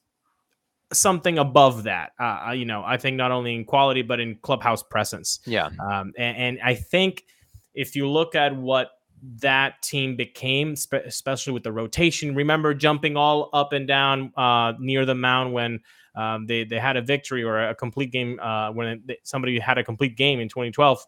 something 0.93 1.39
above 1.39 1.85
that. 1.85 2.13
Uh, 2.21 2.49
uh, 2.49 2.53
you 2.53 2.65
know, 2.65 2.83
I 2.85 2.97
think 2.97 3.17
not 3.17 3.33
only 3.33 3.55
in 3.55 3.65
quality 3.65 4.03
but 4.03 4.21
in 4.21 4.37
clubhouse 4.43 4.83
presence. 4.83 5.41
Yeah. 5.47 5.71
Um, 5.81 6.13
and, 6.17 6.37
and 6.37 6.59
I 6.65 6.75
think 6.75 7.25
if 7.75 7.97
you 7.97 8.09
look 8.09 8.35
at 8.35 8.55
what 8.57 8.91
that 9.41 9.83
team 9.83 10.17
became, 10.17 10.75
especially 10.93 11.53
with 11.53 11.63
the 11.63 11.73
rotation. 11.73 12.35
Remember 12.35 12.75
jumping 12.75 13.17
all 13.17 13.51
up 13.53 13.73
and 13.73 13.87
down 13.87 14.33
uh, 14.37 14.75
near 14.79 15.05
the 15.05 15.15
mound 15.15 15.53
when 15.53 15.81
um, 16.15 16.47
they 16.47 16.65
they 16.65 16.79
had 16.79 16.97
a 16.97 17.03
victory 17.03 17.43
or 17.43 17.69
a 17.69 17.75
complete 17.75 18.13
game 18.13 18.39
uh, 18.41 18.73
when 18.73 19.03
it, 19.09 19.19
somebody 19.25 19.59
had 19.59 19.79
a 19.79 19.85
complete 19.85 20.17
game 20.17 20.41
in 20.41 20.49
2012. 20.49 21.05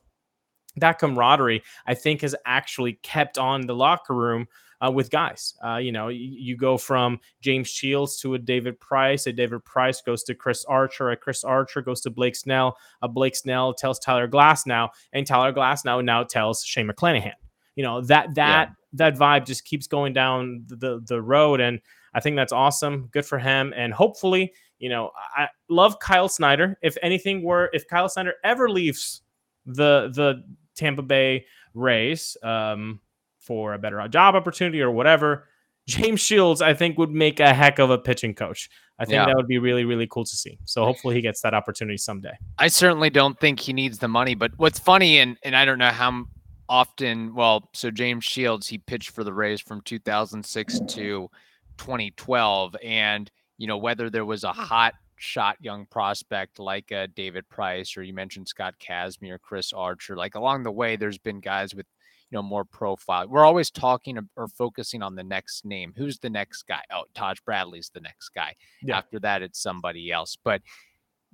That 0.77 0.99
camaraderie, 0.99 1.63
I 1.87 1.95
think, 1.95 2.21
has 2.23 2.35
actually 2.45 2.95
kept 3.03 3.39
on 3.39 3.67
the 3.67 3.75
locker 3.75 4.15
room 4.15 4.47
uh, 4.85 4.91
with 4.91 5.11
guys. 5.11 5.55
Uh, 5.65 5.77
you 5.77 5.93
know, 5.93 6.09
you, 6.09 6.29
you, 6.31 6.57
go 6.57 6.79
from 6.79 7.19
James 7.41 7.69
Shields 7.69 8.21
to 8.21 8.35
a 8.35 8.39
David 8.39 8.79
Price. 8.81 9.27
A 9.27 9.33
David 9.33 9.65
Price 9.65 10.01
goes 10.01 10.23
to 10.25 10.35
Chris 10.35 10.65
Archer. 10.67 11.11
A 11.11 11.17
Chris 11.17 11.45
Archer 11.45 11.83
goes 11.83 12.01
to 12.03 12.11
Blake 12.11 12.37
Snell. 12.37 12.77
A 13.03 13.09
Blake 13.09 13.37
Snell 13.37 13.75
tells 13.75 13.99
Tyler 13.99 14.29
Glasnow, 14.29 14.89
and 15.13 15.27
Tyler 15.27 15.53
Glasnow 15.53 16.05
now 16.05 16.23
tells 16.23 16.65
Shane 16.65 16.89
McClanahan 16.89 17.35
you 17.79 17.85
know 17.85 18.01
that 18.01 18.35
that 18.35 18.71
yeah. 18.71 18.75
that 18.95 19.17
vibe 19.17 19.47
just 19.47 19.65
keeps 19.65 19.87
going 19.87 20.13
down 20.13 20.65
the 20.67 21.01
the 21.07 21.23
road 21.23 21.61
and 21.61 21.81
i 22.13 22.19
think 22.19 22.35
that's 22.35 22.53
awesome 22.53 23.09
good 23.13 23.25
for 23.25 23.39
him 23.39 23.73
and 23.77 23.95
hopefully 23.95 24.53
you 24.81 24.89
know 24.89 25.13
i 25.37 25.47
love 25.71 25.97
kyle 26.01 26.29
snyder 26.29 26.77
if 26.83 26.99
anything 27.03 27.41
were 27.41 27.71
if 27.73 27.87
kyle 27.87 28.09
snyder 28.09 28.35
ever 28.43 28.69
leaves 28.69 29.23
the 29.65 30.11
the 30.15 30.43
tampa 30.75 31.03
bay 31.03 31.47
rays 31.73 32.37
um, 32.43 33.01
for 33.49 33.75
a 33.75 33.79
better 33.79 34.07
job 34.09 34.35
opportunity 34.35 34.81
or 34.81 34.91
whatever 34.91 35.49
james 35.89 36.21
shields 36.21 36.63
i 36.63 36.73
think 36.75 36.99
would 36.99 37.11
make 37.11 37.41
a 37.41 37.53
heck 37.53 37.79
of 37.79 37.91
a 37.91 37.99
pitching 37.99 38.35
coach 38.35 38.69
i 38.99 39.05
think 39.05 39.15
yeah. 39.15 39.27
that 39.27 39.35
would 39.35 39.49
be 39.49 39.59
really 39.59 39.85
really 39.85 40.07
cool 40.07 40.25
to 40.25 40.37
see 40.37 40.59
so 40.65 40.85
hopefully 40.85 41.15
he 41.15 41.23
gets 41.23 41.41
that 41.41 41.55
opportunity 41.55 41.97
someday 41.97 42.37
i 42.59 42.69
certainly 42.69 43.11
don't 43.11 43.41
think 43.41 43.59
he 43.59 43.73
needs 43.73 43.99
the 43.99 44.09
money 44.09 44.35
but 44.35 44.53
what's 44.59 44.79
funny 44.79 45.19
and 45.19 45.39
and 45.43 45.57
i 45.57 45.65
don't 45.65 45.79
know 45.79 45.89
how 45.89 46.25
often, 46.69 47.35
well, 47.35 47.69
so 47.73 47.91
James 47.91 48.25
Shields, 48.25 48.69
he 48.69 48.79
pitched 48.79 49.11
for 49.11 49.25
the 49.25 49.33
Rays 49.33 49.61
from 49.61 49.81
2006 49.83 50.81
to 50.81 51.31
2012. 51.79 52.77
And, 52.85 53.31
you 53.57 53.67
know, 53.67 53.79
whether 53.79 54.11
there 54.11 54.25
was 54.25 54.45
a 54.45 54.53
hot 54.53 54.95
shot 55.17 55.57
young 55.61 55.87
prospect 55.87 56.59
like 56.59 56.93
uh, 56.93 57.07
David 57.15 57.49
Price, 57.49 57.97
or 57.97 58.03
you 58.03 58.13
mentioned 58.13 58.49
Scott 58.49 58.75
Kazmir, 58.81 59.33
or 59.33 59.39
Chris 59.39 59.73
Archer, 59.73 60.17
like 60.17 60.35
along 60.35 60.63
the 60.63 60.73
way, 60.73 60.97
there's 60.97 61.19
been 61.19 61.41
guys 61.41 61.75
with, 61.75 61.87
you 62.31 62.37
know, 62.37 62.43
more 62.43 62.65
profile. 62.65 63.27
We're 63.29 63.45
always 63.45 63.71
talking 63.71 64.19
or 64.37 64.49
focusing 64.49 65.03
on 65.03 65.15
the 65.15 65.25
next 65.25 65.65
name. 65.65 65.95
Who's 65.97 66.19
the 66.19 66.31
next 66.31 66.65
guy? 66.65 66.83
Oh, 66.93 67.05
Taj 67.15 67.39
Bradley's 67.41 67.91
the 67.93 68.01
next 68.01 68.31
guy. 68.31 68.55
Yeah. 68.83 68.99
After 68.99 69.19
that, 69.21 69.43
it's 69.43 69.61
somebody 69.63 70.13
else. 70.13 70.37
But 70.43 70.63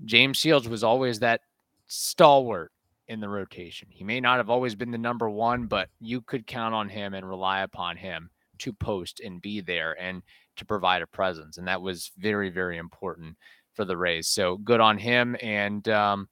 James 0.04 0.36
Shields 0.36 0.68
was 0.68 0.84
always 0.84 1.18
that 1.20 1.40
stalwart 1.86 2.70
in 3.08 3.20
the 3.20 3.28
rotation. 3.28 3.88
He 3.90 4.04
may 4.04 4.20
not 4.20 4.38
have 4.38 4.50
always 4.50 4.74
been 4.74 4.90
the 4.90 4.98
number 4.98 5.28
one, 5.28 5.66
but 5.66 5.88
you 6.00 6.20
could 6.20 6.46
count 6.46 6.74
on 6.74 6.88
him 6.88 7.14
and 7.14 7.28
rely 7.28 7.62
upon 7.62 7.96
him 7.96 8.30
to 8.58 8.72
post 8.72 9.20
and 9.20 9.42
be 9.42 9.60
there 9.60 10.00
and 10.00 10.22
to 10.56 10.64
provide 10.64 11.02
a 11.02 11.06
presence. 11.06 11.58
And 11.58 11.66
that 11.66 11.82
was 11.82 12.12
very, 12.16 12.50
very 12.50 12.78
important 12.78 13.36
for 13.74 13.84
the 13.84 13.96
Rays. 13.96 14.28
So 14.28 14.56
good 14.58 14.80
on 14.80 14.96
him. 14.96 15.36
And 15.42 15.86
um, 15.88 16.28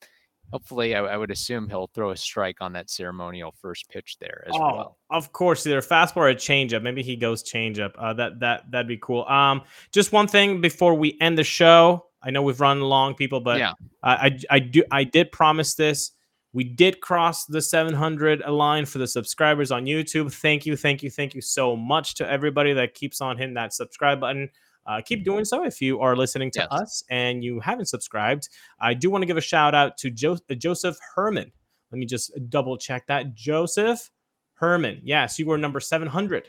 hopefully, 0.52 0.94
I, 0.94 1.00
I, 1.00 1.16
would 1.16 1.30
assume 1.30 1.68
he'll 1.68 1.88
throw 1.88 2.10
a 2.10 2.16
strike 2.16 2.58
on 2.60 2.72
that 2.74 2.90
ceremonial 2.90 3.54
first 3.60 3.88
pitch 3.88 4.16
there 4.20 4.44
as 4.46 4.54
oh, 4.54 4.60
well. 4.60 4.98
Of 5.10 5.32
course, 5.32 5.66
either 5.66 5.80
fastball 5.80 6.18
or 6.18 6.28
a 6.28 6.34
changeup. 6.34 6.82
Maybe 6.82 7.02
he 7.02 7.16
goes 7.16 7.42
changeup. 7.42 7.92
Uh, 7.98 8.12
that 8.14 8.40
that 8.40 8.70
that'd 8.70 8.88
be 8.88 8.98
cool. 8.98 9.24
Um, 9.26 9.62
just 9.92 10.12
one 10.12 10.28
thing 10.28 10.60
before 10.60 10.94
we 10.94 11.16
end 11.20 11.38
the 11.38 11.44
show. 11.44 12.06
I 12.22 12.30
know 12.30 12.42
we've 12.42 12.60
run 12.60 12.80
long, 12.80 13.14
people, 13.14 13.40
but 13.40 13.58
yeah, 13.58 13.72
I, 14.02 14.12
I 14.12 14.38
I 14.50 14.58
do 14.60 14.84
I 14.90 15.04
did 15.04 15.32
promise 15.32 15.74
this 15.74 16.12
we 16.52 16.64
did 16.64 17.00
cross 17.00 17.46
the 17.46 17.62
700 17.62 18.40
line 18.40 18.84
for 18.84 18.98
the 18.98 19.06
subscribers 19.06 19.70
on 19.70 19.86
YouTube. 19.86 20.32
Thank 20.32 20.66
you, 20.66 20.76
thank 20.76 21.02
you, 21.02 21.10
thank 21.10 21.34
you 21.34 21.40
so 21.40 21.74
much 21.76 22.14
to 22.16 22.30
everybody 22.30 22.74
that 22.74 22.94
keeps 22.94 23.20
on 23.20 23.38
hitting 23.38 23.54
that 23.54 23.72
subscribe 23.72 24.20
button. 24.20 24.50
Uh, 24.86 25.00
keep 25.04 25.24
doing 25.24 25.44
so 25.44 25.64
if 25.64 25.80
you 25.80 26.00
are 26.00 26.16
listening 26.16 26.50
to 26.50 26.60
yes. 26.60 26.68
us 26.70 27.04
and 27.10 27.44
you 27.44 27.60
haven't 27.60 27.86
subscribed. 27.86 28.48
I 28.80 28.94
do 28.94 29.10
want 29.10 29.22
to 29.22 29.26
give 29.26 29.36
a 29.36 29.42
shout 29.42 29.74
out 29.74 29.96
to 29.98 30.10
jo- 30.10 30.38
uh, 30.50 30.54
Joseph 30.54 30.96
Herman. 31.14 31.52
Let 31.90 31.98
me 31.98 32.06
just 32.06 32.32
double 32.48 32.76
check 32.76 33.06
that. 33.06 33.34
Joseph 33.34 34.10
Herman. 34.54 35.00
Yes, 35.04 35.38
you 35.38 35.46
were 35.46 35.58
number 35.58 35.80
700. 35.80 36.48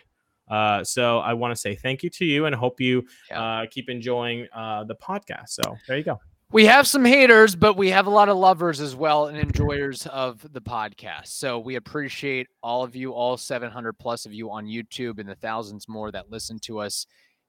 Uh, 0.49 0.83
so 0.83 1.19
I 1.19 1.33
want 1.33 1.53
to 1.53 1.59
say 1.59 1.75
thank 1.75 2.03
you 2.03 2.09
to 2.11 2.25
you 2.25 2.45
and 2.45 2.55
hope 2.55 2.81
you 2.81 3.05
yeah. 3.29 3.41
uh, 3.41 3.65
keep 3.69 3.89
enjoying 3.89 4.47
uh, 4.53 4.83
the 4.83 4.95
podcast. 4.95 5.49
So 5.49 5.77
there 5.87 5.97
you 5.97 6.03
go 6.03 6.19
we 6.53 6.67
have 6.67 6.87
some 6.87 7.03
haters, 7.03 7.55
but 7.55 7.75
we 7.77 7.89
have 7.89 8.05
a 8.05 8.11
lot 8.11 8.29
of 8.29 8.37
lovers 8.37 8.79
as 8.79 8.95
well 8.95 9.25
and 9.25 9.35
enjoyers 9.35 10.05
of 10.05 10.45
the 10.53 10.61
podcast. 10.61 11.27
So 11.27 11.57
we 11.57 11.75
appreciate 11.77 12.47
all 12.61 12.83
of 12.83 12.95
you, 12.95 13.11
all 13.11 13.37
700 13.37 13.93
plus 13.93 14.27
of 14.27 14.33
you 14.33 14.51
on 14.51 14.67
YouTube, 14.67 15.17
and 15.17 15.27
the 15.27 15.33
thousands 15.33 15.89
more 15.89 16.11
that 16.11 16.29
listen 16.29 16.59
to 16.59 16.77
us 16.77 17.07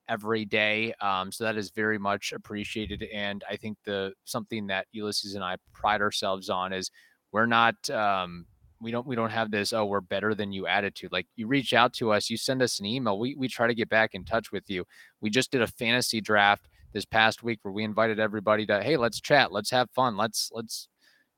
every 0.09 0.45
day. 0.45 0.95
Um, 1.01 1.33
so 1.33 1.45
that 1.45 1.57
is 1.57 1.71
very 1.71 1.99
much 1.99 2.33
appreciated. 2.33 3.05
And 3.13 3.43
I 3.49 3.57
think 3.57 3.79
the 3.85 4.13
something 4.25 4.67
that 4.69 4.87
Ulises 4.95 5.35
and 5.35 5.45
I 5.45 5.57
pride 5.73 6.01
ourselves 6.01 6.49
on 6.49 6.73
is 6.73 6.91
we're 7.33 7.47
not 7.47 7.75
um, 7.91 8.47
we 8.81 8.91
don't 8.91 9.07
we 9.07 9.17
don't 9.17 9.31
have 9.31 9.51
this 9.51 9.73
oh 9.73 9.87
we're 9.87 10.01
better 10.01 10.35
than 10.35 10.53
you 10.53 10.67
attitude 10.67 11.11
like 11.11 11.27
you 11.37 11.47
reach 11.47 11.73
out 11.73 11.95
to 11.95 12.13
us 12.13 12.29
you 12.29 12.37
send 12.37 12.61
us 12.61 12.81
an 12.81 12.87
email 12.87 13.19
we 13.19 13.35
we 13.37 13.49
try 13.49 13.67
to 13.67 13.75
get 13.75 13.89
back 13.89 14.11
in 14.13 14.25
touch 14.25 14.53
with 14.53 14.65
you 14.69 14.85
we 15.23 15.31
just 15.31 15.51
did 15.51 15.63
a 15.63 15.67
fantasy 15.67 16.21
draft 16.21 16.69
this 16.95 17.05
past 17.05 17.43
week 17.43 17.59
where 17.63 17.73
we 17.73 17.85
invited 17.85 18.19
everybody 18.19 18.65
to, 18.65 18.83
hey, 18.83 18.97
let's 18.97 19.21
chat, 19.21 19.53
let's 19.53 19.71
have 19.71 19.91
fun, 19.91 20.17
let's 20.17 20.51
let's 20.55 20.89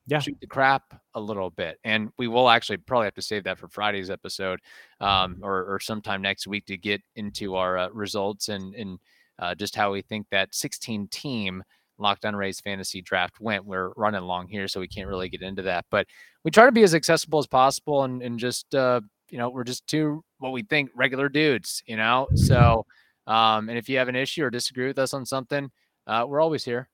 yeah. 0.06 0.18
shoot 0.18 0.36
the 0.40 0.46
crap 0.46 1.00
a 1.14 1.20
little 1.20 1.50
bit. 1.50 1.78
And 1.84 2.10
we 2.18 2.28
will 2.28 2.48
actually 2.48 2.78
probably 2.78 3.06
have 3.06 3.14
to 3.14 3.22
save 3.22 3.44
that 3.44 3.58
for 3.58 3.68
Friday's 3.68 4.10
episode 4.10 4.60
um, 5.00 5.38
or, 5.42 5.74
or 5.74 5.80
sometime 5.80 6.22
next 6.22 6.46
week 6.46 6.66
to 6.66 6.76
get 6.76 7.02
into 7.16 7.56
our 7.56 7.78
uh, 7.78 7.88
results 7.90 8.48
and, 8.48 8.74
and 8.74 8.98
uh, 9.38 9.54
just 9.54 9.74
how 9.74 9.92
we 9.92 10.02
think 10.02 10.26
that 10.30 10.54
16 10.54 11.08
team 11.08 11.62
Locked 11.98 12.24
On 12.26 12.36
Rays 12.36 12.60
fantasy 12.60 13.00
draft 13.00 13.40
went. 13.40 13.64
We're 13.64 13.90
running 13.96 14.22
long 14.22 14.48
here, 14.48 14.68
so 14.68 14.80
we 14.80 14.88
can't 14.88 15.08
really 15.08 15.28
get 15.28 15.42
into 15.42 15.62
that. 15.62 15.86
But 15.90 16.06
we 16.44 16.50
try 16.50 16.66
to 16.66 16.72
be 16.72 16.82
as 16.82 16.94
accessible 16.94 17.38
as 17.38 17.46
possible 17.46 18.04
and, 18.04 18.22
and 18.22 18.38
just, 18.38 18.74
uh, 18.74 19.00
you 19.30 19.38
know, 19.38 19.48
we're 19.48 19.64
just 19.64 19.86
two, 19.86 20.22
what 20.38 20.52
we 20.52 20.62
think, 20.62 20.90
regular 20.94 21.28
dudes, 21.28 21.82
you 21.86 21.96
know? 21.96 22.28
So, 22.34 22.84
um, 23.26 23.68
and 23.68 23.78
if 23.78 23.88
you 23.88 23.98
have 23.98 24.08
an 24.08 24.16
issue 24.16 24.44
or 24.44 24.50
disagree 24.50 24.86
with 24.86 24.98
us 24.98 25.14
on 25.14 25.24
something, 25.24 25.70
uh, 26.06 26.26
we're 26.28 26.40
always 26.40 26.64
here. 26.64 26.88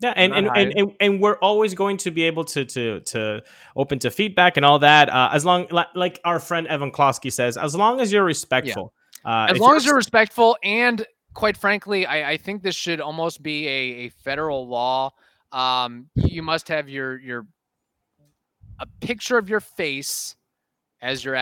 Yeah, 0.00 0.12
and 0.14 0.34
and, 0.34 0.48
and, 0.54 0.72
and 0.76 0.92
and 1.00 1.20
we're 1.20 1.38
always 1.38 1.72
going 1.74 1.96
to 1.98 2.10
be 2.10 2.24
able 2.24 2.44
to 2.44 2.64
to 2.66 3.00
to 3.00 3.42
open 3.76 3.98
to 4.00 4.10
feedback 4.10 4.56
and 4.56 4.66
all 4.66 4.78
that. 4.80 5.08
Uh, 5.08 5.30
as 5.32 5.44
long 5.44 5.66
like, 5.70 6.20
our 6.24 6.38
friend 6.38 6.66
Evan 6.66 6.90
Klosky 6.90 7.32
says, 7.32 7.56
as 7.56 7.74
long 7.74 8.00
as 8.00 8.12
you're 8.12 8.24
respectful. 8.24 8.92
Yeah. 9.24 9.44
Uh, 9.44 9.46
as 9.50 9.58
long 9.58 9.70
you're, 9.70 9.76
as 9.76 9.86
you're 9.86 9.96
respectful, 9.96 10.56
and 10.62 11.04
quite 11.34 11.56
frankly, 11.56 12.06
I, 12.06 12.32
I 12.32 12.36
think 12.36 12.62
this 12.62 12.76
should 12.76 13.00
almost 13.00 13.42
be 13.42 13.66
a, 13.66 13.70
a 14.04 14.08
federal 14.10 14.68
law. 14.68 15.10
Um, 15.50 16.08
you 16.14 16.42
must 16.42 16.68
have 16.68 16.88
your 16.88 17.18
your 17.18 17.46
a 18.78 18.86
picture 19.00 19.38
of 19.38 19.48
your 19.48 19.60
face 19.60 20.36
as 21.00 21.24
your 21.24 21.34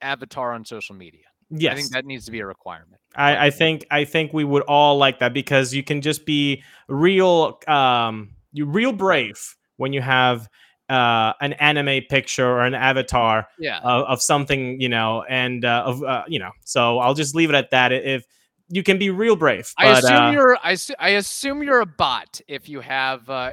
avatar 0.00 0.52
on 0.52 0.64
social 0.64 0.94
media. 0.94 1.27
Yes, 1.50 1.72
I 1.72 1.76
think 1.76 1.90
that 1.90 2.04
needs 2.04 2.24
to 2.26 2.30
be 2.30 2.40
a 2.40 2.46
requirement. 2.46 3.00
I, 3.16 3.46
I 3.46 3.50
think 3.50 3.86
I 3.90 4.04
think 4.04 4.32
we 4.32 4.44
would 4.44 4.62
all 4.64 4.96
like 4.98 5.18
that 5.20 5.32
because 5.32 5.74
you 5.74 5.82
can 5.82 6.02
just 6.02 6.26
be 6.26 6.62
real, 6.88 7.58
um, 7.66 8.30
you 8.52 8.66
real 8.66 8.92
brave 8.92 9.56
when 9.76 9.92
you 9.92 10.02
have 10.02 10.48
uh, 10.88 11.32
an 11.40 11.54
anime 11.54 12.02
picture 12.08 12.46
or 12.46 12.64
an 12.64 12.74
avatar 12.74 13.48
yeah. 13.58 13.80
of, 13.80 14.04
of 14.04 14.22
something, 14.22 14.80
you 14.80 14.88
know, 14.88 15.24
and 15.28 15.64
uh, 15.64 15.82
of 15.84 16.02
uh, 16.02 16.24
you 16.28 16.38
know. 16.38 16.50
So 16.64 16.98
I'll 16.98 17.14
just 17.14 17.34
leave 17.34 17.50
it 17.50 17.54
at 17.54 17.70
that. 17.70 17.92
If 17.92 18.24
you 18.68 18.82
can 18.82 18.98
be 18.98 19.10
real 19.10 19.36
brave, 19.36 19.72
but, 19.76 19.86
I 19.86 19.98
assume 19.98 20.16
uh, 20.16 20.30
you're 20.30 20.58
I, 20.62 20.76
I 20.98 21.08
assume 21.10 21.62
you're 21.62 21.80
a 21.80 21.86
bot 21.86 22.40
if 22.46 22.68
you 22.68 22.80
have 22.80 23.28
uh, 23.30 23.52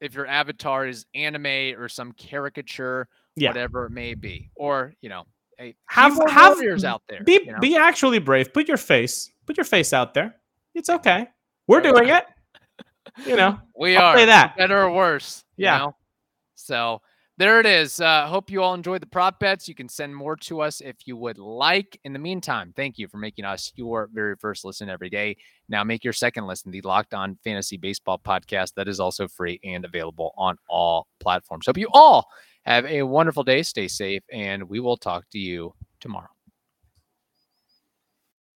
if 0.00 0.14
your 0.14 0.26
avatar 0.26 0.86
is 0.86 1.06
anime 1.14 1.78
or 1.78 1.88
some 1.88 2.12
caricature, 2.12 3.08
yeah. 3.36 3.50
whatever 3.50 3.86
it 3.86 3.90
may 3.90 4.14
be, 4.14 4.50
or 4.54 4.94
you 5.00 5.08
know, 5.08 5.24
hey, 5.56 5.76
have 5.86 6.18
have 6.28 6.56
warriors 6.56 6.84
out 6.84 7.02
there. 7.08 7.22
Be 7.24 7.40
you 7.44 7.52
know? 7.52 7.58
be 7.60 7.76
actually 7.76 8.18
brave. 8.18 8.52
Put 8.52 8.68
your 8.68 8.76
face. 8.76 9.30
Put 9.46 9.56
your 9.56 9.64
face 9.64 9.92
out 9.92 10.14
there. 10.14 10.36
It's 10.74 10.90
okay. 10.90 11.28
We're 11.66 11.80
doing 11.80 12.08
it. 12.08 12.24
You 13.24 13.36
know, 13.36 13.58
we 13.78 13.96
I'll 13.96 14.12
are. 14.12 14.16
Say 14.16 14.26
that 14.26 14.56
better 14.56 14.82
or 14.82 14.90
worse. 14.92 15.44
Yeah. 15.56 15.74
You 15.74 15.84
know? 15.86 15.96
So 16.54 17.00
there 17.38 17.60
it 17.60 17.66
is. 17.66 18.00
Uh, 18.00 18.26
hope 18.26 18.50
you 18.50 18.62
all 18.62 18.72
enjoyed 18.72 19.02
the 19.02 19.06
prop 19.06 19.38
bets. 19.38 19.68
You 19.68 19.74
can 19.74 19.88
send 19.90 20.16
more 20.16 20.36
to 20.36 20.62
us 20.62 20.80
if 20.80 20.96
you 21.06 21.16
would 21.18 21.38
like. 21.38 22.00
In 22.04 22.14
the 22.14 22.18
meantime, 22.18 22.72
thank 22.74 22.98
you 22.98 23.08
for 23.08 23.18
making 23.18 23.44
us 23.44 23.72
your 23.76 24.08
very 24.12 24.36
first 24.36 24.64
listen 24.64 24.88
every 24.88 25.10
day. 25.10 25.36
Now 25.68 25.84
make 25.84 26.02
your 26.02 26.14
second 26.14 26.46
listen, 26.46 26.70
the 26.70 26.80
Locked 26.80 27.12
On 27.12 27.38
Fantasy 27.44 27.76
Baseball 27.76 28.18
podcast 28.18 28.72
that 28.76 28.88
is 28.88 29.00
also 29.00 29.28
free 29.28 29.60
and 29.64 29.84
available 29.84 30.32
on 30.38 30.56
all 30.68 31.08
platforms. 31.20 31.66
Hope 31.66 31.76
you 31.76 31.88
all 31.92 32.26
have 32.66 32.86
a 32.86 33.02
wonderful 33.04 33.44
day. 33.44 33.62
Stay 33.62 33.88
safe, 33.88 34.22
and 34.32 34.68
we 34.68 34.80
will 34.80 34.98
talk 34.98 35.24
to 35.32 35.38
you 35.38 35.74
tomorrow. 36.00 36.35